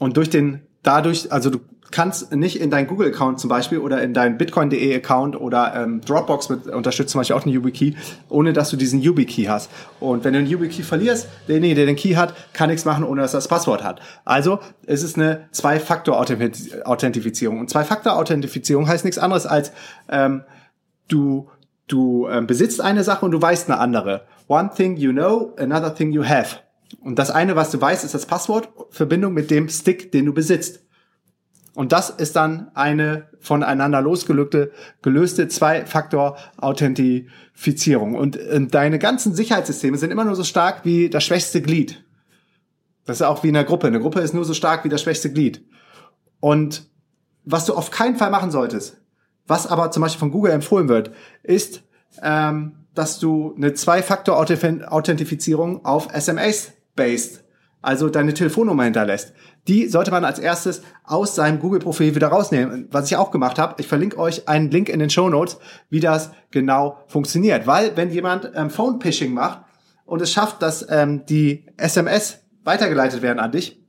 und 0.00 0.16
durch 0.16 0.30
den, 0.30 0.66
dadurch, 0.82 1.30
also 1.30 1.50
du 1.50 1.60
kannst 1.90 2.34
nicht 2.34 2.60
in 2.60 2.70
deinen 2.70 2.86
Google-Account 2.86 3.40
zum 3.40 3.48
Beispiel 3.48 3.78
oder 3.78 4.02
in 4.02 4.14
deinen 4.14 4.38
Bitcoin.de-Account 4.38 5.40
oder 5.40 5.74
ähm, 5.74 6.00
Dropbox 6.00 6.48
mit, 6.48 6.66
unterstützt 6.66 7.10
zum 7.10 7.20
Beispiel 7.20 7.36
auch 7.36 7.42
den 7.42 7.52
YubiKey, 7.52 7.96
ohne 8.28 8.52
dass 8.52 8.70
du 8.70 8.76
diesen 8.76 9.00
YubiKey 9.00 9.44
hast. 9.44 9.70
Und 9.98 10.24
wenn 10.24 10.32
du 10.32 10.38
einen 10.38 10.48
YubiKey 10.48 10.82
verlierst, 10.82 11.28
derjenige, 11.48 11.74
der 11.74 11.86
den 11.86 11.96
Key 11.96 12.14
hat, 12.14 12.34
kann 12.52 12.70
nichts 12.70 12.84
machen, 12.84 13.04
ohne 13.04 13.22
dass 13.22 13.34
er 13.34 13.38
das 13.38 13.48
Passwort 13.48 13.82
hat. 13.82 14.00
Also 14.24 14.60
es 14.86 15.02
ist 15.02 15.16
eine 15.16 15.48
Zwei-Faktor-Authentifizierung. 15.52 17.60
Und 17.60 17.70
Zwei-Faktor-Authentifizierung 17.70 18.88
heißt 18.88 19.04
nichts 19.04 19.18
anderes 19.18 19.46
als 19.46 19.72
ähm, 20.08 20.42
du 21.08 21.48
du 21.88 22.28
ähm, 22.28 22.46
besitzt 22.46 22.80
eine 22.80 23.02
Sache 23.02 23.24
und 23.24 23.32
du 23.32 23.42
weißt 23.42 23.68
eine 23.68 23.80
andere. 23.80 24.22
One 24.46 24.70
thing 24.74 24.96
you 24.96 25.12
know, 25.12 25.54
another 25.58 25.94
thing 25.94 26.12
you 26.12 26.24
have. 26.24 26.58
Und 27.02 27.18
das 27.18 27.30
eine, 27.30 27.56
was 27.56 27.70
du 27.70 27.80
weißt, 27.80 28.04
ist 28.04 28.14
das 28.14 28.26
Passwort, 28.26 28.68
Verbindung 28.90 29.32
mit 29.32 29.50
dem 29.50 29.68
Stick, 29.68 30.12
den 30.12 30.26
du 30.26 30.32
besitzt. 30.32 30.80
Und 31.74 31.92
das 31.92 32.10
ist 32.10 32.36
dann 32.36 32.70
eine 32.74 33.28
voneinander 33.38 34.02
losgelöste 34.02 34.72
gelöste 35.02 35.48
Zwei-Faktor-Authentifizierung. 35.48 38.14
Und, 38.14 38.36
und 38.36 38.74
deine 38.74 38.98
ganzen 38.98 39.34
Sicherheitssysteme 39.34 39.96
sind 39.96 40.10
immer 40.10 40.24
nur 40.24 40.36
so 40.36 40.44
stark 40.44 40.84
wie 40.84 41.08
das 41.08 41.24
schwächste 41.24 41.62
Glied. 41.62 42.04
Das 43.06 43.16
ist 43.18 43.26
auch 43.26 43.42
wie 43.42 43.48
in 43.48 43.56
einer 43.56 43.64
Gruppe. 43.64 43.86
Eine 43.86 44.00
Gruppe 44.00 44.20
ist 44.20 44.34
nur 44.34 44.44
so 44.44 44.52
stark 44.54 44.84
wie 44.84 44.88
das 44.88 45.02
schwächste 45.02 45.32
Glied. 45.32 45.64
Und 46.40 46.88
was 47.44 47.66
du 47.66 47.74
auf 47.74 47.90
keinen 47.90 48.16
Fall 48.16 48.30
machen 48.30 48.50
solltest, 48.50 48.96
was 49.46 49.66
aber 49.66 49.90
zum 49.90 50.00
Beispiel 50.02 50.20
von 50.20 50.30
Google 50.30 50.52
empfohlen 50.52 50.88
wird, 50.88 51.10
ist, 51.42 51.82
ähm, 52.22 52.76
dass 52.94 53.18
du 53.18 53.54
eine 53.56 53.74
Zwei-Faktor-Authentifizierung 53.74 55.84
auf 55.84 56.08
SMS-based, 56.12 57.44
also 57.82 58.08
deine 58.08 58.34
Telefonnummer 58.34 58.84
hinterlässt. 58.84 59.32
Die 59.68 59.88
sollte 59.88 60.10
man 60.10 60.24
als 60.24 60.38
erstes 60.38 60.82
aus 61.04 61.34
seinem 61.34 61.60
Google-Profil 61.60 62.14
wieder 62.14 62.28
rausnehmen. 62.28 62.88
Was 62.90 63.10
ich 63.10 63.16
auch 63.16 63.30
gemacht 63.30 63.58
habe, 63.58 63.76
ich 63.78 63.86
verlinke 63.86 64.18
euch 64.18 64.48
einen 64.48 64.70
Link 64.70 64.88
in 64.88 64.98
den 64.98 65.10
Show 65.10 65.28
Notes, 65.28 65.58
wie 65.88 66.00
das 66.00 66.30
genau 66.50 66.98
funktioniert. 67.06 67.66
Weil 67.66 67.96
wenn 67.96 68.10
jemand 68.10 68.50
ähm, 68.54 68.70
Phone-Phishing 68.70 69.32
macht 69.32 69.60
und 70.04 70.20
es 70.22 70.32
schafft, 70.32 70.62
dass 70.62 70.86
ähm, 70.90 71.24
die 71.26 71.66
SMS 71.76 72.40
weitergeleitet 72.64 73.22
werden 73.22 73.38
an 73.38 73.52
dich, 73.52 73.80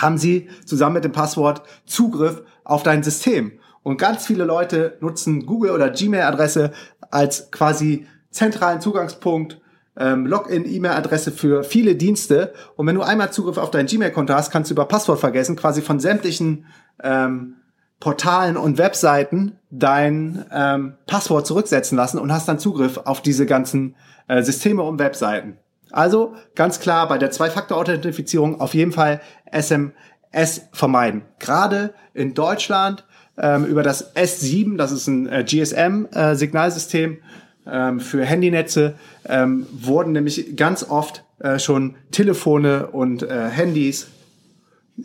haben 0.00 0.18
sie 0.18 0.48
zusammen 0.64 0.94
mit 0.94 1.04
dem 1.04 1.12
Passwort 1.12 1.62
Zugriff 1.86 2.42
auf 2.64 2.82
dein 2.82 3.02
System. 3.02 3.60
Und 3.82 3.98
ganz 3.98 4.26
viele 4.26 4.44
Leute 4.44 4.96
nutzen 5.00 5.46
Google 5.46 5.70
oder 5.70 5.90
Gmail-Adresse 5.90 6.72
als 7.10 7.50
quasi 7.50 8.06
zentralen 8.30 8.80
Zugangspunkt, 8.80 9.60
ähm, 9.96 10.26
Login-E-Mail-Adresse 10.26 11.32
für 11.32 11.64
viele 11.64 11.94
Dienste. 11.94 12.52
Und 12.76 12.86
wenn 12.86 12.96
du 12.96 13.02
einmal 13.02 13.32
Zugriff 13.32 13.58
auf 13.58 13.70
dein 13.70 13.86
Gmail-Konto 13.86 14.34
hast, 14.34 14.50
kannst 14.50 14.70
du 14.70 14.74
über 14.74 14.86
Passwort 14.86 15.20
vergessen, 15.20 15.56
quasi 15.56 15.82
von 15.82 16.00
sämtlichen 16.00 16.66
ähm, 17.02 17.56
Portalen 18.00 18.56
und 18.56 18.76
Webseiten 18.78 19.58
dein 19.70 20.44
ähm, 20.52 20.94
Passwort 21.06 21.46
zurücksetzen 21.46 21.96
lassen 21.96 22.18
und 22.18 22.32
hast 22.32 22.48
dann 22.48 22.58
Zugriff 22.58 22.98
auf 22.98 23.22
diese 23.22 23.46
ganzen 23.46 23.94
äh, 24.28 24.42
Systeme 24.42 24.82
und 24.82 24.98
Webseiten. 24.98 25.58
Also 25.90 26.34
ganz 26.54 26.80
klar 26.80 27.08
bei 27.08 27.18
der 27.18 27.30
Zwei-Faktor-Authentifizierung 27.30 28.60
auf 28.60 28.74
jeden 28.74 28.92
Fall 28.92 29.20
SMS 29.46 30.68
vermeiden. 30.72 31.22
Gerade 31.38 31.94
in 32.14 32.34
Deutschland 32.34 33.04
ähm, 33.38 33.64
über 33.64 33.82
das 33.82 34.14
S7, 34.16 34.76
das 34.76 34.92
ist 34.92 35.06
ein 35.06 35.28
äh, 35.28 35.44
GSM-Signalsystem 35.44 37.12
äh, 37.12 37.18
ähm, 37.66 38.00
für 38.00 38.24
Handynetze, 38.24 38.94
ähm, 39.26 39.66
wurden 39.72 40.12
nämlich 40.12 40.56
ganz 40.56 40.84
oft 40.88 41.24
äh, 41.38 41.58
schon 41.58 41.96
Telefone 42.10 42.88
und 42.88 43.22
äh, 43.22 43.48
Handys 43.48 44.08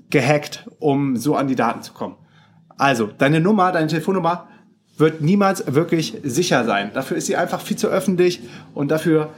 gehackt, 0.09 0.69
um 0.79 1.17
so 1.17 1.35
an 1.35 1.47
die 1.47 1.55
Daten 1.55 1.81
zu 1.81 1.93
kommen. 1.93 2.15
Also, 2.77 3.09
deine 3.17 3.39
Nummer, 3.39 3.71
deine 3.71 3.87
Telefonnummer 3.87 4.47
wird 4.97 5.21
niemals 5.21 5.73
wirklich 5.73 6.17
sicher 6.23 6.65
sein. 6.65 6.91
Dafür 6.93 7.17
ist 7.17 7.25
sie 7.25 7.35
einfach 7.35 7.61
viel 7.61 7.77
zu 7.77 7.87
öffentlich 7.87 8.41
und 8.73 8.91
dafür 8.91 9.29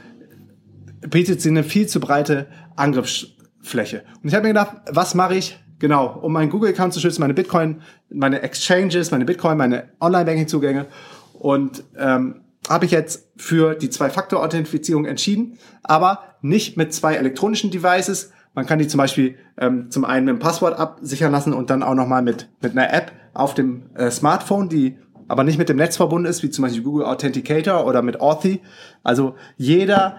bietet 1.08 1.40
sie 1.40 1.48
eine 1.48 1.64
viel 1.64 1.86
zu 1.86 2.00
breite 2.00 2.46
Angriffsfläche. 2.76 4.04
Und 4.22 4.28
ich 4.28 4.34
habe 4.34 4.42
mir 4.42 4.50
gedacht, 4.50 4.76
was 4.90 5.14
mache 5.14 5.36
ich 5.36 5.58
genau, 5.78 6.18
um 6.22 6.32
meinen 6.32 6.50
Google-Account 6.50 6.94
zu 6.94 7.00
schützen, 7.00 7.20
meine 7.20 7.34
Bitcoin, 7.34 7.82
meine 8.08 8.40
Exchanges, 8.42 9.10
meine 9.10 9.24
Bitcoin, 9.24 9.58
meine 9.58 9.88
Online-Banking-Zugänge 10.00 10.86
und 11.34 11.82
ähm, 11.98 12.42
habe 12.68 12.84
ich 12.84 12.90
jetzt 12.90 13.28
für 13.36 13.74
die 13.74 13.90
Zwei-Faktor-Authentifizierung 13.90 15.04
entschieden, 15.04 15.58
aber 15.82 16.20
nicht 16.42 16.76
mit 16.76 16.94
zwei 16.94 17.14
elektronischen 17.14 17.70
Devices. 17.70 18.32
Man 18.54 18.66
kann 18.66 18.78
die 18.78 18.88
zum 18.88 18.98
Beispiel 18.98 19.36
ähm, 19.58 19.90
zum 19.90 20.04
einen 20.04 20.26
mit 20.26 20.36
dem 20.36 20.38
Passwort 20.38 20.78
absichern 20.78 21.32
lassen 21.32 21.54
und 21.54 21.70
dann 21.70 21.82
auch 21.82 21.94
nochmal 21.94 22.22
mit, 22.22 22.48
mit 22.60 22.72
einer 22.72 22.92
App 22.92 23.12
auf 23.34 23.54
dem 23.54 23.84
äh, 23.94 24.10
Smartphone, 24.10 24.68
die 24.68 24.98
aber 25.28 25.44
nicht 25.44 25.58
mit 25.58 25.68
dem 25.68 25.78
Netz 25.78 25.96
verbunden 25.96 26.26
ist, 26.28 26.42
wie 26.42 26.50
zum 26.50 26.62
Beispiel 26.62 26.82
Google 26.82 27.06
Authenticator 27.06 27.86
oder 27.86 28.02
mit 28.02 28.20
Authy. 28.20 28.60
Also 29.02 29.34
jeder 29.56 30.16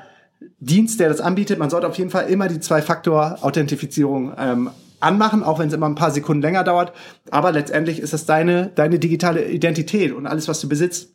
Dienst, 0.60 1.00
der 1.00 1.10
das 1.10 1.22
anbietet, 1.22 1.60
man 1.60 1.70
sollte 1.70 1.88
auf 1.88 1.98
jeden 1.98 2.10
Fall 2.10 2.28
immer 2.28 2.48
die 2.48 2.60
Zwei-Faktor-Authentifizierung 2.60 4.34
ähm, 4.38 4.70
anmachen, 5.00 5.44
auch 5.44 5.60
wenn 5.60 5.68
es 5.68 5.74
immer 5.74 5.88
ein 5.88 5.96
paar 5.96 6.12
Sekunden 6.12 6.42
länger 6.42 6.64
dauert. 6.64 6.94
Aber 7.30 7.52
letztendlich 7.52 8.00
ist 8.00 8.14
das 8.14 8.26
deine, 8.26 8.72
deine 8.74 9.00
digitale 9.00 9.46
Identität 9.46 10.14
und 10.14 10.26
alles, 10.26 10.48
was 10.48 10.60
du 10.62 10.68
besitzt. 10.68 11.13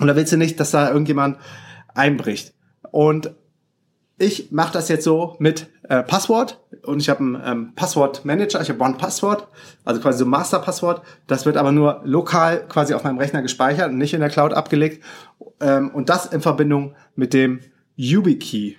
Und 0.00 0.06
da 0.06 0.16
willst 0.16 0.32
du 0.32 0.36
nicht, 0.36 0.58
dass 0.58 0.70
da 0.70 0.88
irgendjemand 0.88 1.38
einbricht. 1.94 2.54
Und 2.90 3.34
ich 4.18 4.50
mache 4.50 4.72
das 4.72 4.88
jetzt 4.88 5.04
so 5.04 5.36
mit 5.38 5.68
äh, 5.88 6.02
Passwort 6.02 6.60
und 6.82 7.00
ich 7.00 7.08
habe 7.08 7.20
einen 7.20 7.42
ähm, 7.44 7.74
Passwortmanager, 7.74 8.60
ich 8.60 8.68
habe 8.68 8.82
One 8.82 8.96
Passwort, 8.96 9.48
also 9.84 10.00
quasi 10.00 10.18
so 10.18 10.26
Masterpasswort. 10.26 11.02
Das 11.26 11.46
wird 11.46 11.56
aber 11.56 11.72
nur 11.72 12.00
lokal 12.04 12.66
quasi 12.68 12.94
auf 12.94 13.04
meinem 13.04 13.18
Rechner 13.18 13.42
gespeichert 13.42 13.90
und 13.90 13.98
nicht 13.98 14.12
in 14.12 14.20
der 14.20 14.28
Cloud 14.28 14.52
abgelegt. 14.52 15.02
Ähm, 15.60 15.90
und 15.90 16.08
das 16.08 16.26
in 16.26 16.40
Verbindung 16.40 16.94
mit 17.14 17.32
dem 17.32 17.60
YubiKey. 17.96 18.76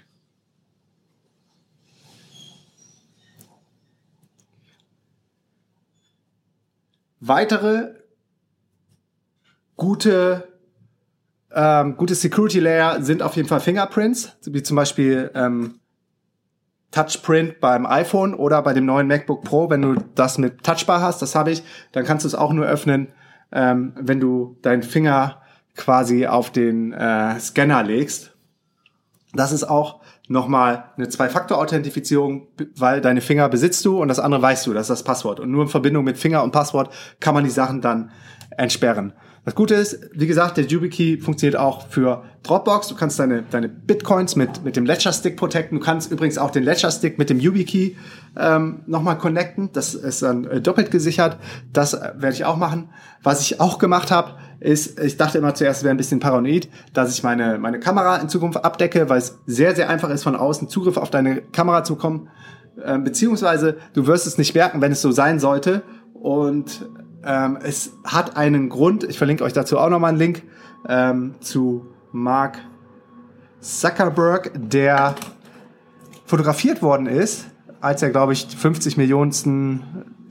Weitere 7.19 7.95
gute, 9.75 10.50
ähm, 11.53 11.97
gute 11.97 12.15
Security 12.15 12.59
Layer 12.59 13.01
sind 13.01 13.21
auf 13.21 13.35
jeden 13.35 13.47
Fall 13.47 13.59
Fingerprints, 13.59 14.37
wie 14.45 14.63
zum 14.63 14.75
Beispiel 14.75 15.31
ähm, 15.33 15.79
Touchprint 16.91 17.59
beim 17.59 17.85
iPhone 17.85 18.33
oder 18.33 18.61
bei 18.61 18.73
dem 18.73 18.85
neuen 18.85 19.07
MacBook 19.07 19.43
Pro, 19.43 19.69
wenn 19.69 19.81
du 19.81 19.95
das 20.15 20.37
mit 20.37 20.63
Touchbar 20.63 21.01
hast, 21.01 21.21
das 21.21 21.35
habe 21.35 21.51
ich, 21.51 21.63
dann 21.93 22.03
kannst 22.03 22.25
du 22.25 22.27
es 22.27 22.35
auch 22.35 22.51
nur 22.51 22.65
öffnen, 22.65 23.07
ähm, 23.51 23.93
wenn 23.99 24.19
du 24.19 24.57
deinen 24.61 24.83
Finger 24.83 25.41
quasi 25.75 26.27
auf 26.27 26.51
den 26.51 26.91
äh, 26.93 27.39
Scanner 27.39 27.83
legst. 27.83 28.35
Das 29.33 29.53
ist 29.53 29.63
auch 29.63 30.01
nochmal 30.27 30.85
eine 30.97 31.07
Zwei-Faktor-Authentifizierung, 31.07 32.47
weil 32.75 32.99
deine 32.99 33.21
Finger 33.21 33.47
besitzt 33.47 33.85
du 33.85 34.01
und 34.01 34.09
das 34.09 34.19
andere 34.19 34.41
weißt 34.41 34.67
du, 34.67 34.73
das 34.73 34.83
ist 34.83 34.89
das 34.89 35.03
Passwort. 35.03 35.39
Und 35.39 35.51
nur 35.51 35.63
in 35.63 35.69
Verbindung 35.69 36.03
mit 36.03 36.17
Finger 36.17 36.43
und 36.43 36.51
Passwort 36.51 36.93
kann 37.21 37.33
man 37.33 37.45
die 37.45 37.49
Sachen 37.49 37.79
dann 37.79 38.11
entsperren. 38.57 39.13
Das 39.43 39.55
Gute 39.55 39.73
ist, 39.73 39.99
wie 40.13 40.27
gesagt, 40.27 40.57
der 40.57 40.65
YubiKey 40.65 41.17
funktioniert 41.17 41.59
auch 41.59 41.87
für 41.87 42.23
Dropbox. 42.43 42.89
Du 42.89 42.95
kannst 42.95 43.17
deine, 43.17 43.41
deine 43.49 43.69
Bitcoins 43.69 44.35
mit, 44.35 44.63
mit 44.63 44.75
dem 44.75 44.85
Ledger 44.85 45.11
Stick 45.11 45.35
protecten. 45.35 45.79
Du 45.79 45.83
kannst 45.83 46.11
übrigens 46.11 46.37
auch 46.37 46.51
den 46.51 46.61
Ledger 46.61 46.91
Stick 46.91 47.17
mit 47.17 47.31
dem 47.31 47.39
YubiKey 47.39 47.97
ähm, 48.37 48.81
nochmal 48.85 49.17
connecten. 49.17 49.71
Das 49.73 49.95
ist 49.95 50.21
dann 50.21 50.45
äh, 50.45 50.61
doppelt 50.61 50.91
gesichert. 50.91 51.37
Das 51.73 51.95
äh, 51.95 52.11
werde 52.17 52.35
ich 52.35 52.45
auch 52.45 52.55
machen. 52.55 52.89
Was 53.23 53.41
ich 53.41 53.59
auch 53.59 53.79
gemacht 53.79 54.11
habe, 54.11 54.37
ist, 54.59 54.99
ich 54.99 55.17
dachte 55.17 55.39
immer 55.39 55.55
zuerst, 55.55 55.79
es 55.79 55.83
wäre 55.83 55.95
ein 55.95 55.97
bisschen 55.97 56.19
paranoid, 56.19 56.69
dass 56.93 57.11
ich 57.11 57.23
meine, 57.23 57.57
meine 57.57 57.79
Kamera 57.79 58.17
in 58.17 58.29
Zukunft 58.29 58.63
abdecke, 58.63 59.09
weil 59.09 59.17
es 59.17 59.39
sehr, 59.47 59.75
sehr 59.75 59.89
einfach 59.89 60.11
ist, 60.11 60.21
von 60.21 60.35
außen 60.35 60.69
Zugriff 60.69 60.97
auf 60.97 61.09
deine 61.09 61.41
Kamera 61.41 61.83
zu 61.83 61.95
bekommen. 61.95 62.29
Äh, 62.85 62.99
beziehungsweise 62.99 63.77
du 63.93 64.05
wirst 64.05 64.27
es 64.27 64.37
nicht 64.37 64.53
merken, 64.53 64.81
wenn 64.81 64.91
es 64.91 65.01
so 65.01 65.11
sein 65.11 65.39
sollte. 65.39 65.81
Und 66.13 66.85
ähm, 67.25 67.57
es 67.61 67.93
hat 68.03 68.37
einen 68.37 68.69
Grund, 68.69 69.03
ich 69.03 69.17
verlinke 69.17 69.43
euch 69.43 69.53
dazu 69.53 69.77
auch 69.77 69.89
nochmal 69.89 70.09
einen 70.09 70.19
Link 70.19 70.43
ähm, 70.87 71.35
zu 71.39 71.87
Mark 72.11 72.59
Zuckerberg, 73.59 74.51
der 74.55 75.15
fotografiert 76.25 76.81
worden 76.81 77.05
ist, 77.05 77.45
als 77.79 78.01
er, 78.01 78.09
glaube 78.09 78.33
ich, 78.33 78.47
50 78.47 78.97
Millionensten 78.97 79.83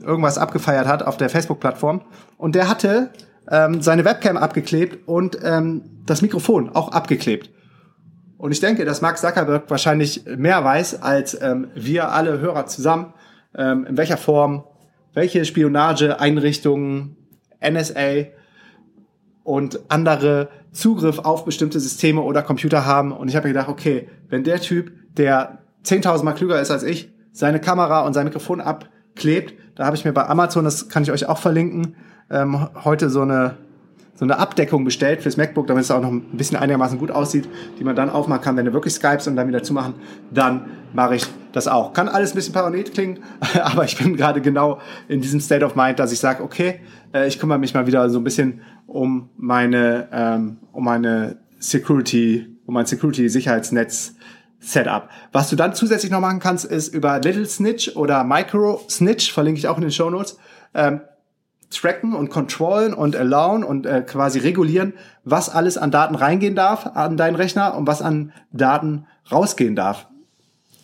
irgendwas 0.03 0.37
abgefeiert 0.37 0.87
hat 0.87 1.03
auf 1.03 1.17
der 1.17 1.29
Facebook-Plattform. 1.29 2.01
Und 2.37 2.55
der 2.55 2.67
hatte 2.67 3.11
ähm, 3.49 3.81
seine 3.81 4.03
Webcam 4.05 4.37
abgeklebt 4.37 5.07
und 5.07 5.37
ähm, 5.43 5.83
das 6.05 6.21
Mikrofon 6.21 6.69
auch 6.69 6.91
abgeklebt. 6.91 7.51
Und 8.37 8.51
ich 8.51 8.59
denke, 8.59 8.85
dass 8.85 9.01
Mark 9.01 9.19
Zuckerberg 9.19 9.69
wahrscheinlich 9.69 10.25
mehr 10.25 10.63
weiß 10.63 11.01
als 11.01 11.39
ähm, 11.39 11.67
wir 11.75 12.11
alle 12.11 12.39
Hörer 12.39 12.65
zusammen, 12.65 13.13
ähm, 13.55 13.85
in 13.85 13.97
welcher 13.97 14.17
Form 14.17 14.63
welche 15.13 15.45
Spionageeinrichtungen, 15.45 17.15
NSA 17.61 18.27
und 19.43 19.79
andere 19.89 20.49
Zugriff 20.71 21.19
auf 21.19 21.45
bestimmte 21.45 21.79
Systeme 21.79 22.21
oder 22.21 22.41
Computer 22.43 22.85
haben. 22.85 23.11
Und 23.11 23.27
ich 23.27 23.35
habe 23.35 23.47
mir 23.47 23.53
gedacht, 23.53 23.69
okay, 23.69 24.07
wenn 24.29 24.43
der 24.43 24.61
Typ, 24.61 24.91
der 25.17 25.59
10.000 25.85 26.23
Mal 26.23 26.33
klüger 26.33 26.61
ist 26.61 26.71
als 26.71 26.83
ich, 26.83 27.11
seine 27.33 27.59
Kamera 27.59 28.01
und 28.01 28.13
sein 28.13 28.25
Mikrofon 28.25 28.61
abklebt, 28.61 29.53
da 29.75 29.85
habe 29.85 29.95
ich 29.95 30.05
mir 30.05 30.13
bei 30.13 30.27
Amazon, 30.27 30.63
das 30.63 30.89
kann 30.89 31.03
ich 31.03 31.11
euch 31.11 31.27
auch 31.27 31.37
verlinken, 31.37 31.95
ähm, 32.29 32.69
heute 32.83 33.09
so 33.09 33.21
eine 33.21 33.57
so 34.15 34.25
eine 34.25 34.37
Abdeckung 34.37 34.83
bestellt 34.85 35.21
fürs 35.21 35.37
MacBook, 35.37 35.67
damit 35.67 35.83
es 35.83 35.91
auch 35.91 36.01
noch 36.01 36.11
ein 36.11 36.21
bisschen 36.37 36.57
einigermaßen 36.57 36.99
gut 36.99 37.11
aussieht, 37.11 37.49
die 37.79 37.83
man 37.83 37.95
dann 37.95 38.09
aufmachen 38.09 38.41
kann, 38.41 38.57
wenn 38.57 38.65
du 38.65 38.73
wirklich 38.73 38.93
Skypes 38.93 39.27
und 39.27 39.35
dann 39.35 39.47
wieder 39.47 39.63
zumachen, 39.63 39.95
dann 40.31 40.65
mache 40.93 41.15
ich 41.15 41.25
das 41.53 41.67
auch. 41.67 41.93
Kann 41.93 42.07
alles 42.07 42.33
ein 42.33 42.35
bisschen 42.35 42.53
paranoid 42.53 42.93
klingen, 42.93 43.19
aber 43.63 43.83
ich 43.85 43.97
bin 43.97 44.15
gerade 44.15 44.41
genau 44.41 44.79
in 45.07 45.21
diesem 45.21 45.39
State 45.39 45.65
of 45.65 45.75
Mind, 45.75 45.99
dass 45.99 46.11
ich 46.11 46.19
sage, 46.19 46.43
okay, 46.43 46.81
äh, 47.13 47.27
ich 47.27 47.39
kümmere 47.39 47.57
mich 47.57 47.73
mal 47.73 47.87
wieder 47.87 48.09
so 48.09 48.19
ein 48.19 48.23
bisschen 48.23 48.61
um 48.85 49.29
meine, 49.37 50.07
ähm, 50.11 50.57
um 50.71 50.83
meine 50.83 51.37
Security, 51.59 52.57
um 52.65 52.73
mein 52.73 52.85
Security-Sicherheitsnetz 52.85 54.15
Setup. 54.59 55.09
Was 55.31 55.49
du 55.49 55.55
dann 55.55 55.73
zusätzlich 55.73 56.11
noch 56.11 56.19
machen 56.19 56.39
kannst, 56.39 56.65
ist 56.65 56.93
über 56.93 57.19
Little 57.19 57.47
Snitch 57.47 57.95
oder 57.95 58.23
Micro 58.23 58.81
Snitch, 58.87 59.33
verlinke 59.33 59.57
ich 59.57 59.67
auch 59.67 59.77
in 59.77 59.81
den 59.81 59.91
Show 59.91 60.09
Notes, 60.11 60.37
ähm, 60.75 61.01
tracken 61.71 62.13
und 62.13 62.29
controllen 62.29 62.93
und 62.93 63.15
allowen 63.15 63.63
und 63.63 63.85
äh, 63.85 64.01
quasi 64.01 64.39
regulieren, 64.39 64.93
was 65.23 65.49
alles 65.49 65.77
an 65.77 65.89
Daten 65.89 66.15
reingehen 66.15 66.55
darf 66.55 66.85
an 66.85 67.17
deinen 67.17 67.35
Rechner 67.35 67.75
und 67.75 67.87
was 67.87 68.01
an 68.01 68.33
Daten 68.51 69.07
rausgehen 69.31 69.75
darf. 69.75 70.07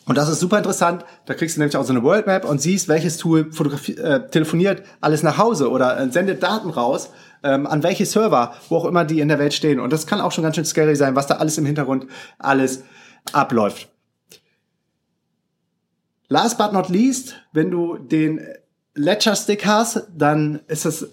Und 0.06 0.17
das 0.17 0.29
ist 0.29 0.39
super 0.39 0.58
interessant. 0.58 1.03
Da 1.25 1.34
kriegst 1.34 1.58
du 1.58 1.60
nämlich 1.60 1.75
auch 1.75 1.84
so 1.84 1.91
eine 1.91 2.01
World 2.01 2.27
Map 2.27 2.46
und 2.46 2.62
siehst, 2.62 2.88
welches 2.88 3.17
Tool 3.17 3.51
äh, 3.98 4.22
telefoniert 4.29 4.84
alles 5.01 5.22
nach 5.22 5.38
Hause 5.38 5.70
oder 5.70 6.00
äh, 6.00 6.10
sendet 6.10 6.41
Daten 6.41 6.70
raus 6.70 7.10
ähm, 7.44 7.67
an 7.67 7.84
welche 7.84 8.06
Server, 8.06 8.53
wo 8.70 8.77
auch 8.77 8.86
immer 8.86 9.03
die 9.03 9.20
in 9.20 9.27
der 9.27 9.38
Welt 9.38 9.53
stehen. 9.53 9.82
Und 9.82 9.91
das 9.91 10.08
kann 10.08 10.22
auch 10.22 10.32
schon 10.32 10.44
ganz 10.44 10.56
schön 10.56 10.65
scary 10.65 10.96
sein, 10.96 11.15
was 11.15 11.27
da 11.27 11.36
alles 11.36 11.58
im 11.58 11.65
Hintergrund 11.65 12.08
alles 12.39 12.84
abläuft. 13.34 13.89
Last 16.29 16.58
but 16.58 16.72
not 16.72 16.88
least, 16.88 17.36
wenn 17.51 17.70
du 17.70 17.98
den 17.98 18.39
Ledger 18.97 19.35
Stick 19.35 19.65
hast, 19.65 20.03
dann 20.15 20.59
ist 20.67 20.85
es 20.85 21.09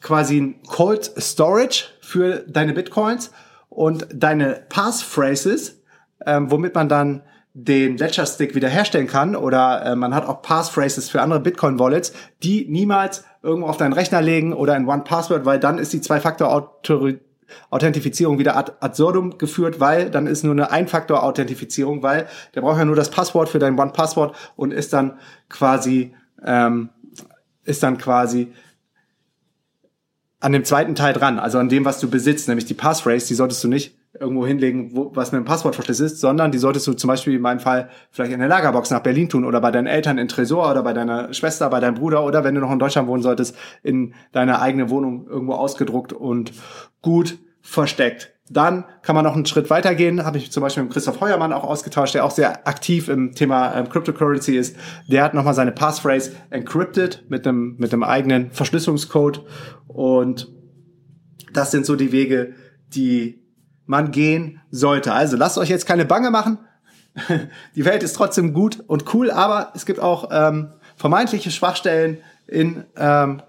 quasi 0.00 0.40
ein 0.40 0.60
Cold 0.66 1.12
Storage 1.18 1.84
für 2.00 2.44
deine 2.48 2.72
Bitcoins 2.72 3.30
und 3.68 4.08
deine 4.12 4.62
Passphrases, 4.68 5.80
ähm, 6.24 6.48
womit 6.50 6.74
man 6.74 6.88
dann 6.88 7.22
den 7.52 7.96
Ledger 7.96 8.26
Stick 8.26 8.54
wiederherstellen 8.54 9.06
kann 9.06 9.36
oder 9.36 9.84
äh, 9.84 9.96
man 9.96 10.14
hat 10.14 10.26
auch 10.26 10.40
Passphrases 10.42 11.10
für 11.10 11.22
andere 11.22 11.40
Bitcoin 11.40 11.78
Wallets, 11.78 12.12
die 12.42 12.66
niemals 12.68 13.24
irgendwo 13.42 13.68
auf 13.68 13.78
deinen 13.78 13.94
Rechner 13.94 14.22
legen 14.22 14.52
oder 14.52 14.76
in 14.76 14.88
One 14.88 15.04
Password, 15.04 15.44
weil 15.44 15.58
dann 15.58 15.78
ist 15.78 15.92
die 15.92 16.00
Zwei-Faktor-Authentifizierung 16.00 18.38
wieder 18.38 18.56
ad 18.56 18.72
absurdum 18.80 19.38
geführt, 19.38 19.80
weil 19.80 20.10
dann 20.10 20.26
ist 20.26 20.44
nur 20.44 20.52
eine 20.52 20.70
Ein-Faktor-Authentifizierung, 20.70 22.02
weil 22.02 22.26
der 22.54 22.60
braucht 22.60 22.78
ja 22.78 22.84
nur 22.84 22.96
das 22.96 23.10
Passwort 23.10 23.48
für 23.48 23.58
dein 23.58 23.78
One 23.78 23.92
Passwort 23.92 24.36
und 24.56 24.72
ist 24.72 24.92
dann 24.92 25.18
quasi 25.48 26.14
ähm, 26.44 26.90
ist 27.66 27.82
dann 27.82 27.98
quasi 27.98 28.52
an 30.40 30.52
dem 30.52 30.64
zweiten 30.64 30.94
Teil 30.94 31.12
dran, 31.12 31.38
also 31.38 31.58
an 31.58 31.68
dem, 31.68 31.84
was 31.84 31.98
du 31.98 32.08
besitzt, 32.08 32.48
nämlich 32.48 32.66
die 32.66 32.74
Passphrase, 32.74 33.26
die 33.26 33.34
solltest 33.34 33.64
du 33.64 33.68
nicht 33.68 33.96
irgendwo 34.20 34.46
hinlegen, 34.46 34.94
wo, 34.94 35.10
was 35.14 35.32
mit 35.32 35.40
dem 35.40 35.44
Passwortverschluss 35.44 36.00
ist, 36.00 36.20
sondern 36.20 36.52
die 36.52 36.58
solltest 36.58 36.86
du 36.86 36.92
zum 36.92 37.08
Beispiel 37.08 37.34
in 37.34 37.42
meinem 37.42 37.60
Fall 37.60 37.90
vielleicht 38.10 38.32
in 38.32 38.38
der 38.38 38.48
Lagerbox 38.48 38.90
nach 38.90 39.00
Berlin 39.02 39.28
tun 39.28 39.44
oder 39.44 39.60
bei 39.60 39.70
deinen 39.70 39.86
Eltern 39.86 40.18
in 40.18 40.28
Tresor 40.28 40.70
oder 40.70 40.82
bei 40.82 40.92
deiner 40.92 41.32
Schwester, 41.34 41.68
bei 41.70 41.80
deinem 41.80 41.94
Bruder 41.94 42.24
oder 42.24 42.44
wenn 42.44 42.54
du 42.54 42.60
noch 42.60 42.70
in 42.70 42.78
Deutschland 42.78 43.08
wohnen 43.08 43.22
solltest, 43.22 43.56
in 43.82 44.14
deiner 44.32 44.60
eigenen 44.60 44.90
Wohnung 44.90 45.26
irgendwo 45.26 45.54
ausgedruckt 45.54 46.12
und 46.12 46.52
gut 47.02 47.38
versteckt. 47.60 48.35
Dann 48.48 48.84
kann 49.02 49.16
man 49.16 49.24
noch 49.24 49.34
einen 49.34 49.46
Schritt 49.46 49.70
weitergehen. 49.70 50.24
Habe 50.24 50.38
ich 50.38 50.52
zum 50.52 50.62
Beispiel 50.62 50.84
mit 50.84 50.92
Christoph 50.92 51.20
Heuermann 51.20 51.52
auch 51.52 51.64
ausgetauscht, 51.64 52.14
der 52.14 52.24
auch 52.24 52.30
sehr 52.30 52.66
aktiv 52.66 53.08
im 53.08 53.34
Thema 53.34 53.74
ähm, 53.74 53.88
Cryptocurrency 53.88 54.56
ist. 54.56 54.76
Der 55.08 55.24
hat 55.24 55.34
nochmal 55.34 55.54
seine 55.54 55.72
Passphrase 55.72 56.32
encrypted 56.50 57.24
mit 57.28 57.46
einem, 57.46 57.74
mit 57.78 57.92
einem 57.92 58.04
eigenen 58.04 58.52
Verschlüsselungscode. 58.52 59.44
Und 59.88 60.48
das 61.52 61.72
sind 61.72 61.86
so 61.86 61.96
die 61.96 62.12
Wege, 62.12 62.54
die 62.94 63.42
man 63.84 64.12
gehen 64.12 64.60
sollte. 64.70 65.12
Also 65.12 65.36
lasst 65.36 65.58
euch 65.58 65.68
jetzt 65.68 65.86
keine 65.86 66.04
Bange 66.04 66.30
machen. 66.30 66.58
Die 67.76 67.84
Welt 67.86 68.02
ist 68.02 68.14
trotzdem 68.14 68.52
gut 68.52 68.80
und 68.86 69.14
cool, 69.14 69.30
aber 69.30 69.72
es 69.74 69.86
gibt 69.86 70.00
auch 70.00 70.28
ähm, 70.30 70.74
vermeintliche 70.96 71.50
Schwachstellen 71.50 72.18
in, 72.46 72.84
ähm, 72.96 73.40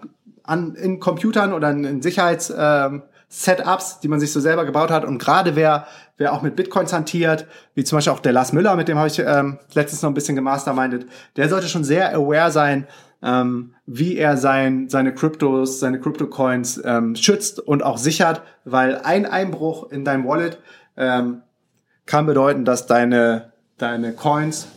an, 0.42 0.74
in 0.74 1.00
Computern 1.00 1.52
oder 1.52 1.70
in, 1.70 1.84
in 1.84 2.02
Sicherheits... 2.02 2.52
Ähm, 2.56 3.02
Setups, 3.28 4.00
die 4.00 4.08
man 4.08 4.20
sich 4.20 4.32
so 4.32 4.40
selber 4.40 4.64
gebaut 4.64 4.90
hat. 4.90 5.04
Und 5.04 5.18
gerade 5.18 5.54
wer, 5.54 5.86
wer 6.16 6.32
auch 6.32 6.42
mit 6.42 6.56
Bitcoins 6.56 6.92
hantiert, 6.92 7.46
wie 7.74 7.84
zum 7.84 7.98
Beispiel 7.98 8.12
auch 8.12 8.20
der 8.20 8.32
Lars 8.32 8.52
Müller, 8.52 8.74
mit 8.74 8.88
dem 8.88 8.96
habe 8.96 9.08
ich 9.08 9.18
ähm, 9.18 9.58
letztens 9.74 10.02
noch 10.02 10.10
ein 10.10 10.14
bisschen 10.14 10.36
gemastermindet, 10.36 11.06
der 11.36 11.48
sollte 11.48 11.68
schon 11.68 11.84
sehr 11.84 12.14
aware 12.14 12.50
sein, 12.50 12.86
ähm, 13.22 13.74
wie 13.84 14.16
er 14.16 14.36
sein, 14.36 14.88
seine 14.88 15.12
Kryptos, 15.14 15.80
seine 15.80 16.00
Crypto-Coins 16.00 16.82
ähm, 16.84 17.16
schützt 17.16 17.60
und 17.60 17.82
auch 17.82 17.98
sichert, 17.98 18.42
weil 18.64 19.00
ein 19.02 19.26
Einbruch 19.26 19.90
in 19.90 20.04
dein 20.04 20.26
Wallet 20.26 20.58
ähm, 20.96 21.42
kann 22.06 22.26
bedeuten, 22.26 22.64
dass 22.64 22.86
deine, 22.86 23.52
deine 23.76 24.12
Coins 24.12 24.68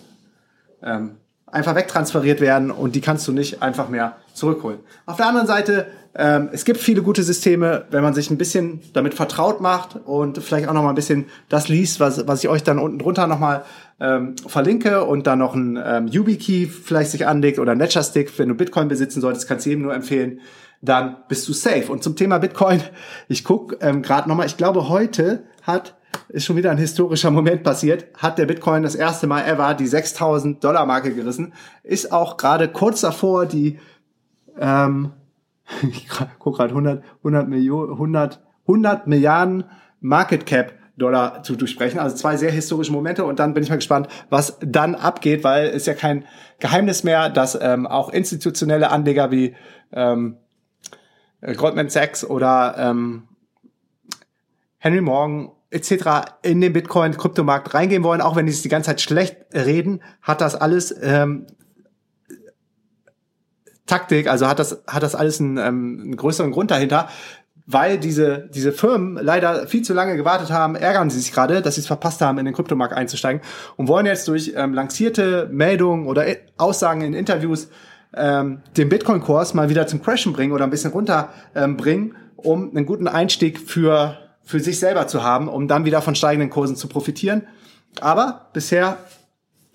ähm, 0.83 1.17
einfach 1.51 1.75
wegtransferiert 1.75 2.41
werden 2.41 2.71
und 2.71 2.95
die 2.95 3.01
kannst 3.01 3.27
du 3.27 3.31
nicht 3.31 3.61
einfach 3.61 3.89
mehr 3.89 4.17
zurückholen. 4.33 4.79
Auf 5.05 5.17
der 5.17 5.27
anderen 5.27 5.47
Seite, 5.47 5.87
ähm, 6.15 6.49
es 6.51 6.65
gibt 6.65 6.79
viele 6.79 7.01
gute 7.01 7.23
Systeme, 7.23 7.85
wenn 7.91 8.03
man 8.03 8.13
sich 8.13 8.29
ein 8.31 8.37
bisschen 8.37 8.81
damit 8.93 9.13
vertraut 9.13 9.61
macht 9.61 9.97
und 10.05 10.37
vielleicht 10.39 10.67
auch 10.67 10.73
noch 10.73 10.83
mal 10.83 10.89
ein 10.89 10.95
bisschen 10.95 11.25
das 11.49 11.67
liest, 11.67 11.99
was, 11.99 12.27
was 12.27 12.43
ich 12.43 12.49
euch 12.49 12.63
dann 12.63 12.79
unten 12.79 12.99
drunter 12.99 13.27
noch 13.27 13.39
mal 13.39 13.63
ähm, 13.99 14.35
verlinke 14.47 15.03
und 15.03 15.27
dann 15.27 15.39
noch 15.39 15.53
ein 15.53 15.79
ähm, 15.83 16.07
YubiKey 16.07 16.67
vielleicht 16.67 17.11
sich 17.11 17.27
anlegt 17.27 17.59
oder 17.59 17.73
ein 17.73 17.79
Ledger 17.79 18.03
Stick, 18.03 18.37
wenn 18.39 18.49
du 18.49 18.55
Bitcoin 18.55 18.87
besitzen 18.87 19.21
solltest, 19.21 19.47
kannst 19.47 19.65
du 19.65 19.69
jedem 19.69 19.83
nur 19.83 19.93
empfehlen, 19.93 20.39
dann 20.81 21.17
bist 21.27 21.47
du 21.47 21.53
safe. 21.53 21.91
Und 21.91 22.03
zum 22.03 22.15
Thema 22.15 22.39
Bitcoin, 22.39 22.81
ich 23.27 23.43
guck 23.43 23.77
ähm, 23.81 24.01
gerade 24.01 24.27
noch 24.27 24.35
mal, 24.35 24.45
ich 24.45 24.57
glaube 24.57 24.89
heute 24.89 25.43
hat 25.63 25.95
ist 26.29 26.45
schon 26.45 26.55
wieder 26.55 26.71
ein 26.71 26.77
historischer 26.77 27.31
Moment 27.31 27.63
passiert, 27.63 28.05
hat 28.17 28.37
der 28.37 28.45
Bitcoin 28.45 28.83
das 28.83 28.95
erste 28.95 29.27
Mal 29.27 29.45
ever 29.45 29.73
die 29.73 29.87
6000 29.87 30.63
Dollar 30.63 30.85
Marke 30.85 31.13
gerissen, 31.13 31.53
ist 31.83 32.11
auch 32.11 32.37
gerade 32.37 32.67
kurz 32.67 33.01
davor 33.01 33.45
die, 33.45 33.79
ähm, 34.59 35.11
ich 35.83 36.07
guck 36.39 36.57
gerade 36.57 36.71
100, 36.71 37.03
100 37.19 37.47
Millionen, 37.47 37.93
100, 37.93 38.41
100 38.67 39.07
Milliarden 39.07 39.65
Market 39.99 40.45
Cap 40.45 40.73
Dollar 40.97 41.43
zu 41.43 41.55
durchsprechen. 41.55 41.99
Also 41.99 42.15
zwei 42.15 42.37
sehr 42.37 42.51
historische 42.51 42.91
Momente. 42.91 43.25
Und 43.25 43.39
dann 43.39 43.53
bin 43.53 43.63
ich 43.63 43.69
mal 43.69 43.77
gespannt, 43.77 44.07
was 44.29 44.57
dann 44.61 44.95
abgeht, 44.95 45.43
weil 45.43 45.67
es 45.67 45.85
ja 45.85 45.93
kein 45.93 46.25
Geheimnis 46.59 47.03
mehr, 47.03 47.29
dass 47.29 47.57
ähm, 47.59 47.87
auch 47.87 48.09
institutionelle 48.09 48.91
Anleger 48.91 49.31
wie 49.31 49.55
ähm, 49.93 50.37
Goldman 51.41 51.89
Sachs 51.89 52.23
oder 52.23 52.75
ähm, 52.77 53.23
Henry 54.77 55.01
Morgan 55.01 55.51
etc. 55.71 56.33
in 56.43 56.61
den 56.61 56.73
Bitcoin-Kryptomarkt 56.73 57.73
reingehen 57.73 58.03
wollen, 58.03 58.21
auch 58.21 58.35
wenn 58.35 58.45
die 58.45 58.51
es 58.51 58.61
die 58.61 58.69
ganze 58.69 58.87
Zeit 58.87 59.01
schlecht 59.01 59.37
reden, 59.53 60.03
hat 60.21 60.41
das 60.41 60.55
alles 60.55 60.93
ähm, 61.01 61.47
Taktik, 63.87 64.29
also 64.29 64.47
hat 64.47 64.59
das, 64.59 64.83
hat 64.87 65.03
das 65.03 65.15
alles 65.15 65.39
einen, 65.39 65.57
ähm, 65.57 65.99
einen 66.01 66.15
größeren 66.15 66.51
Grund 66.51 66.71
dahinter. 66.71 67.09
Weil 67.67 67.99
diese, 67.99 68.49
diese 68.53 68.73
Firmen 68.73 69.17
leider 69.21 69.67
viel 69.67 69.81
zu 69.81 69.93
lange 69.93 70.17
gewartet 70.17 70.49
haben, 70.49 70.75
ärgern 70.75 71.09
sie 71.09 71.19
sich 71.19 71.31
gerade, 71.31 71.61
dass 71.61 71.75
sie 71.75 71.81
es 71.81 71.87
verpasst 71.87 72.19
haben, 72.19 72.37
in 72.37 72.45
den 72.45 72.53
Kryptomarkt 72.53 72.93
einzusteigen 72.93 73.41
und 73.77 73.87
wollen 73.87 74.05
jetzt 74.05 74.27
durch 74.27 74.53
ähm, 74.55 74.73
lancierte 74.73 75.47
Meldungen 75.51 76.07
oder 76.07 76.25
Aussagen 76.57 77.01
in 77.01 77.13
Interviews 77.13 77.69
ähm, 78.13 78.61
den 78.75 78.89
Bitcoin-Kurs 78.89 79.53
mal 79.53 79.69
wieder 79.69 79.87
zum 79.87 80.01
Crashen 80.01 80.33
bringen 80.33 80.51
oder 80.53 80.65
ein 80.65 80.69
bisschen 80.69 80.91
runterbringen, 80.91 82.09
ähm, 82.09 82.15
um 82.35 82.75
einen 82.75 82.85
guten 82.85 83.07
Einstieg 83.07 83.59
für 83.59 84.17
für 84.43 84.59
sich 84.59 84.79
selber 84.79 85.07
zu 85.07 85.23
haben, 85.23 85.47
um 85.47 85.67
dann 85.67 85.85
wieder 85.85 86.01
von 86.01 86.15
steigenden 86.15 86.49
Kursen 86.49 86.75
zu 86.75 86.87
profitieren. 86.87 87.47
Aber 87.99 88.49
bisher 88.53 88.97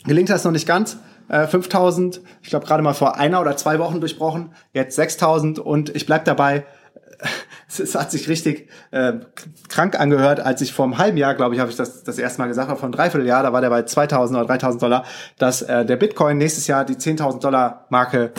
gelingt 0.04 0.30
das 0.30 0.44
noch 0.44 0.52
nicht 0.52 0.66
ganz. 0.66 0.98
Äh, 1.28 1.46
5000, 1.46 2.20
ich 2.42 2.50
glaube 2.50 2.66
gerade 2.66 2.82
mal 2.82 2.94
vor 2.94 3.16
einer 3.16 3.40
oder 3.40 3.56
zwei 3.56 3.78
Wochen 3.78 4.00
durchbrochen, 4.00 4.52
jetzt 4.72 4.94
6000 4.96 5.58
und 5.58 5.94
ich 5.94 6.06
bleib 6.06 6.24
dabei. 6.24 6.64
Es, 7.68 7.96
hat 7.96 8.12
sich 8.12 8.28
richtig 8.28 8.68
äh, 8.92 9.14
krank 9.68 9.98
angehört, 9.98 10.38
als 10.38 10.60
ich 10.60 10.72
vor 10.72 10.84
einem 10.84 10.98
halben 10.98 11.16
Jahr, 11.16 11.34
glaube 11.34 11.56
ich, 11.56 11.60
habe 11.60 11.68
ich 11.68 11.76
das 11.76 12.04
das 12.04 12.16
erste 12.16 12.40
Mal 12.40 12.46
gesagt, 12.46 12.70
vor 12.70 12.84
einem 12.84 12.92
Dreivierteljahr, 12.92 13.42
da 13.42 13.52
war 13.52 13.60
der 13.60 13.70
bei 13.70 13.82
2000 13.82 14.38
oder 14.38 14.46
3000 14.46 14.82
Dollar, 14.82 15.04
dass 15.36 15.62
äh, 15.62 15.84
der 15.84 15.96
Bitcoin 15.96 16.38
nächstes 16.38 16.68
Jahr 16.68 16.84
die 16.84 16.94
10.000 16.94 17.40
Dollar 17.40 17.86
Marke 17.90 18.32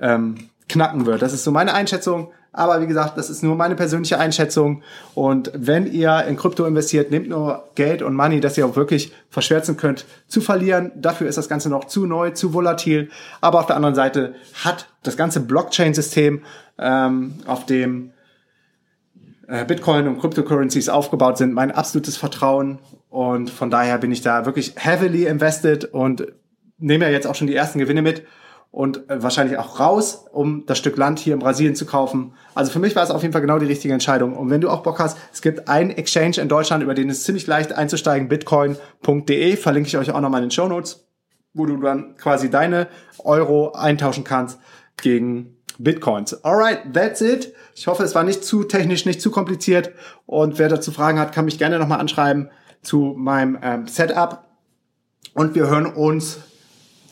ähm, 0.00 0.50
knacken 0.68 1.06
wird. 1.06 1.22
Das 1.22 1.32
ist 1.32 1.44
so 1.44 1.52
meine 1.52 1.74
Einschätzung. 1.74 2.32
Aber 2.56 2.80
wie 2.80 2.86
gesagt, 2.86 3.18
das 3.18 3.28
ist 3.28 3.42
nur 3.42 3.54
meine 3.54 3.74
persönliche 3.74 4.18
Einschätzung. 4.18 4.82
Und 5.14 5.52
wenn 5.54 5.86
ihr 5.86 6.24
in 6.26 6.36
Krypto 6.36 6.64
investiert, 6.64 7.10
nehmt 7.10 7.28
nur 7.28 7.68
Geld 7.74 8.00
und 8.00 8.14
Money, 8.14 8.40
das 8.40 8.56
ihr 8.56 8.64
auch 8.64 8.76
wirklich 8.76 9.12
verschwärzen 9.28 9.76
könnt, 9.76 10.06
zu 10.26 10.40
verlieren. 10.40 10.90
Dafür 10.96 11.28
ist 11.28 11.36
das 11.36 11.50
Ganze 11.50 11.68
noch 11.68 11.84
zu 11.84 12.06
neu, 12.06 12.30
zu 12.30 12.54
volatil. 12.54 13.10
Aber 13.42 13.60
auf 13.60 13.66
der 13.66 13.76
anderen 13.76 13.94
Seite 13.94 14.34
hat 14.64 14.88
das 15.02 15.18
ganze 15.18 15.40
Blockchain-System, 15.40 16.42
ähm, 16.78 17.34
auf 17.46 17.66
dem 17.66 18.12
äh, 19.48 19.66
Bitcoin 19.66 20.08
und 20.08 20.18
Cryptocurrencies 20.18 20.88
aufgebaut 20.88 21.36
sind, 21.36 21.52
mein 21.52 21.70
absolutes 21.70 22.16
Vertrauen. 22.16 22.78
Und 23.10 23.50
von 23.50 23.70
daher 23.70 23.98
bin 23.98 24.10
ich 24.12 24.22
da 24.22 24.46
wirklich 24.46 24.72
heavily 24.76 25.26
invested 25.26 25.84
und 25.84 26.26
nehme 26.78 27.04
ja 27.04 27.10
jetzt 27.10 27.26
auch 27.26 27.34
schon 27.34 27.48
die 27.48 27.54
ersten 27.54 27.78
Gewinne 27.78 28.00
mit 28.00 28.22
und 28.76 29.08
äh, 29.08 29.22
wahrscheinlich 29.22 29.56
auch 29.56 29.80
raus, 29.80 30.26
um 30.32 30.66
das 30.66 30.76
Stück 30.76 30.98
Land 30.98 31.18
hier 31.18 31.32
in 31.32 31.38
Brasilien 31.38 31.74
zu 31.74 31.86
kaufen. 31.86 32.34
Also 32.54 32.70
für 32.70 32.78
mich 32.78 32.94
war 32.94 33.02
es 33.02 33.10
auf 33.10 33.22
jeden 33.22 33.32
Fall 33.32 33.40
genau 33.40 33.58
die 33.58 33.64
richtige 33.64 33.94
Entscheidung. 33.94 34.36
Und 34.36 34.50
wenn 34.50 34.60
du 34.60 34.68
auch 34.68 34.82
Bock 34.82 34.98
hast, 34.98 35.16
es 35.32 35.40
gibt 35.40 35.66
einen 35.66 35.88
Exchange 35.88 36.36
in 36.42 36.50
Deutschland, 36.50 36.82
über 36.82 36.92
den 36.92 37.08
es 37.08 37.24
ziemlich 37.24 37.46
leicht 37.46 37.72
einzusteigen, 37.72 38.28
bitcoin.de, 38.28 39.56
verlinke 39.56 39.88
ich 39.88 39.96
euch 39.96 40.10
auch 40.10 40.20
nochmal 40.20 40.42
in 40.42 40.48
den 40.48 40.50
Show 40.50 40.68
Notes, 40.68 41.06
wo 41.54 41.64
du 41.64 41.78
dann 41.78 42.18
quasi 42.18 42.50
deine 42.50 42.88
Euro 43.24 43.72
eintauschen 43.72 44.24
kannst 44.24 44.58
gegen 44.98 45.56
Bitcoins. 45.78 46.44
Alright, 46.44 46.92
that's 46.92 47.22
it. 47.22 47.54
Ich 47.74 47.86
hoffe, 47.86 48.02
es 48.02 48.14
war 48.14 48.24
nicht 48.24 48.44
zu 48.44 48.62
technisch, 48.62 49.06
nicht 49.06 49.22
zu 49.22 49.30
kompliziert. 49.30 49.92
Und 50.26 50.58
wer 50.58 50.68
dazu 50.68 50.92
Fragen 50.92 51.18
hat, 51.18 51.32
kann 51.32 51.46
mich 51.46 51.56
gerne 51.58 51.78
nochmal 51.78 52.00
anschreiben 52.00 52.50
zu 52.82 53.14
meinem 53.16 53.58
ähm, 53.62 53.86
Setup. 53.86 54.44
Und 55.32 55.54
wir 55.54 55.66
hören 55.66 55.86
uns 55.86 56.40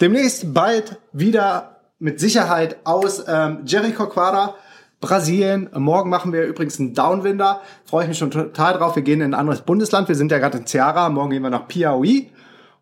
demnächst 0.00 0.54
bald 0.54 0.98
wieder 1.12 1.80
mit 1.98 2.20
Sicherheit 2.20 2.76
aus 2.85 3.24
ähm, 3.26 3.61
Jericho 3.64 4.07
Quara, 4.07 4.54
Brasilien. 5.00 5.68
Morgen 5.74 6.11
machen 6.11 6.33
wir 6.33 6.44
übrigens 6.44 6.80
einen 6.80 6.94
Downwinder. 6.94 7.61
Freue 7.85 8.04
ich 8.04 8.09
mich 8.09 8.18
schon 8.18 8.30
total 8.30 8.74
drauf. 8.74 8.96
Wir 8.96 9.02
gehen 9.02 9.20
in 9.20 9.35
ein 9.35 9.38
anderes 9.38 9.62
Bundesland. 9.62 10.09
Wir 10.09 10.14
sind 10.14 10.33
ja 10.33 10.38
gerade 10.38 10.59
in 10.59 10.64
Ceará. 10.64 11.09
Morgen 11.11 11.30
gehen 11.30 11.42
wir 11.42 11.50
nach 11.50 11.68
Piauí. 11.68 12.30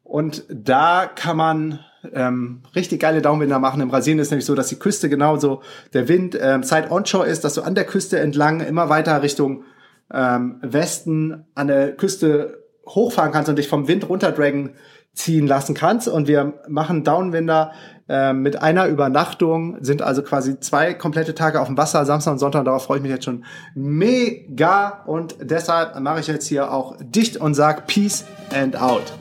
Und 0.04 0.44
da 0.48 1.06
kann 1.06 1.36
man 1.36 1.80
ähm, 2.12 2.62
richtig 2.74 3.00
geile 3.00 3.22
Downwinder 3.22 3.58
machen. 3.58 3.80
In 3.80 3.88
Brasilien 3.88 4.18
ist 4.18 4.30
nämlich 4.30 4.46
so, 4.46 4.54
dass 4.54 4.68
die 4.68 4.78
Küste 4.78 5.08
genauso 5.08 5.62
der 5.94 6.08
Wind 6.08 6.38
ähm, 6.40 6.62
Zeit 6.62 6.90
onshore 6.90 7.26
ist, 7.26 7.44
dass 7.44 7.54
du 7.54 7.62
an 7.62 7.74
der 7.74 7.84
Küste 7.84 8.18
entlang 8.18 8.60
immer 8.60 8.88
weiter 8.88 9.22
Richtung 9.22 9.64
ähm, 10.12 10.58
Westen 10.62 11.46
an 11.54 11.68
der 11.68 11.96
Küste 11.96 12.62
hochfahren 12.86 13.32
kannst 13.32 13.48
und 13.48 13.56
dich 13.56 13.68
vom 13.68 13.88
Wind 13.88 14.08
runterdragen 14.08 14.74
ziehen 15.14 15.46
lassen 15.46 15.74
kannst. 15.74 16.08
Und 16.08 16.28
wir 16.28 16.54
machen 16.68 17.04
Downwinder 17.04 17.72
äh, 18.08 18.32
mit 18.32 18.60
einer 18.60 18.86
Übernachtung, 18.86 19.76
sind 19.80 20.02
also 20.02 20.22
quasi 20.22 20.58
zwei 20.60 20.94
komplette 20.94 21.34
Tage 21.34 21.60
auf 21.60 21.66
dem 21.66 21.76
Wasser, 21.76 22.04
Samstag 22.04 22.32
und 22.32 22.38
Sonntag. 22.38 22.64
Darauf 22.64 22.84
freue 22.84 22.98
ich 22.98 23.02
mich 23.02 23.12
jetzt 23.12 23.24
schon 23.24 23.44
mega. 23.74 25.02
Und 25.06 25.36
deshalb 25.40 25.98
mache 26.00 26.20
ich 26.20 26.26
jetzt 26.26 26.46
hier 26.46 26.72
auch 26.72 26.96
dicht 27.00 27.36
und 27.36 27.54
sag 27.54 27.86
Peace 27.86 28.24
and 28.54 28.80
out. 28.80 29.12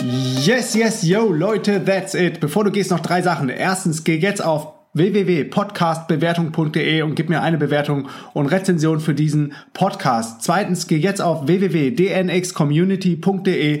Yes, 0.00 0.74
yes, 0.74 1.02
yo, 1.02 1.32
Leute, 1.32 1.84
that's 1.84 2.14
it. 2.14 2.40
Bevor 2.40 2.64
du 2.64 2.70
gehst, 2.70 2.90
noch 2.90 3.00
drei 3.00 3.20
Sachen. 3.20 3.50
Erstens, 3.50 4.04
geh 4.04 4.16
jetzt 4.16 4.42
auf 4.42 4.77
www.podcastbewertung.de 4.98 7.02
und 7.02 7.14
gib 7.14 7.30
mir 7.30 7.42
eine 7.42 7.58
Bewertung 7.58 8.08
und 8.34 8.46
Rezension 8.46 9.00
für 9.00 9.14
diesen 9.14 9.54
Podcast. 9.72 10.42
Zweitens, 10.42 10.86
geh 10.86 10.96
jetzt 10.96 11.22
auf 11.22 11.46
www.dnxcommunity.de 11.46 13.80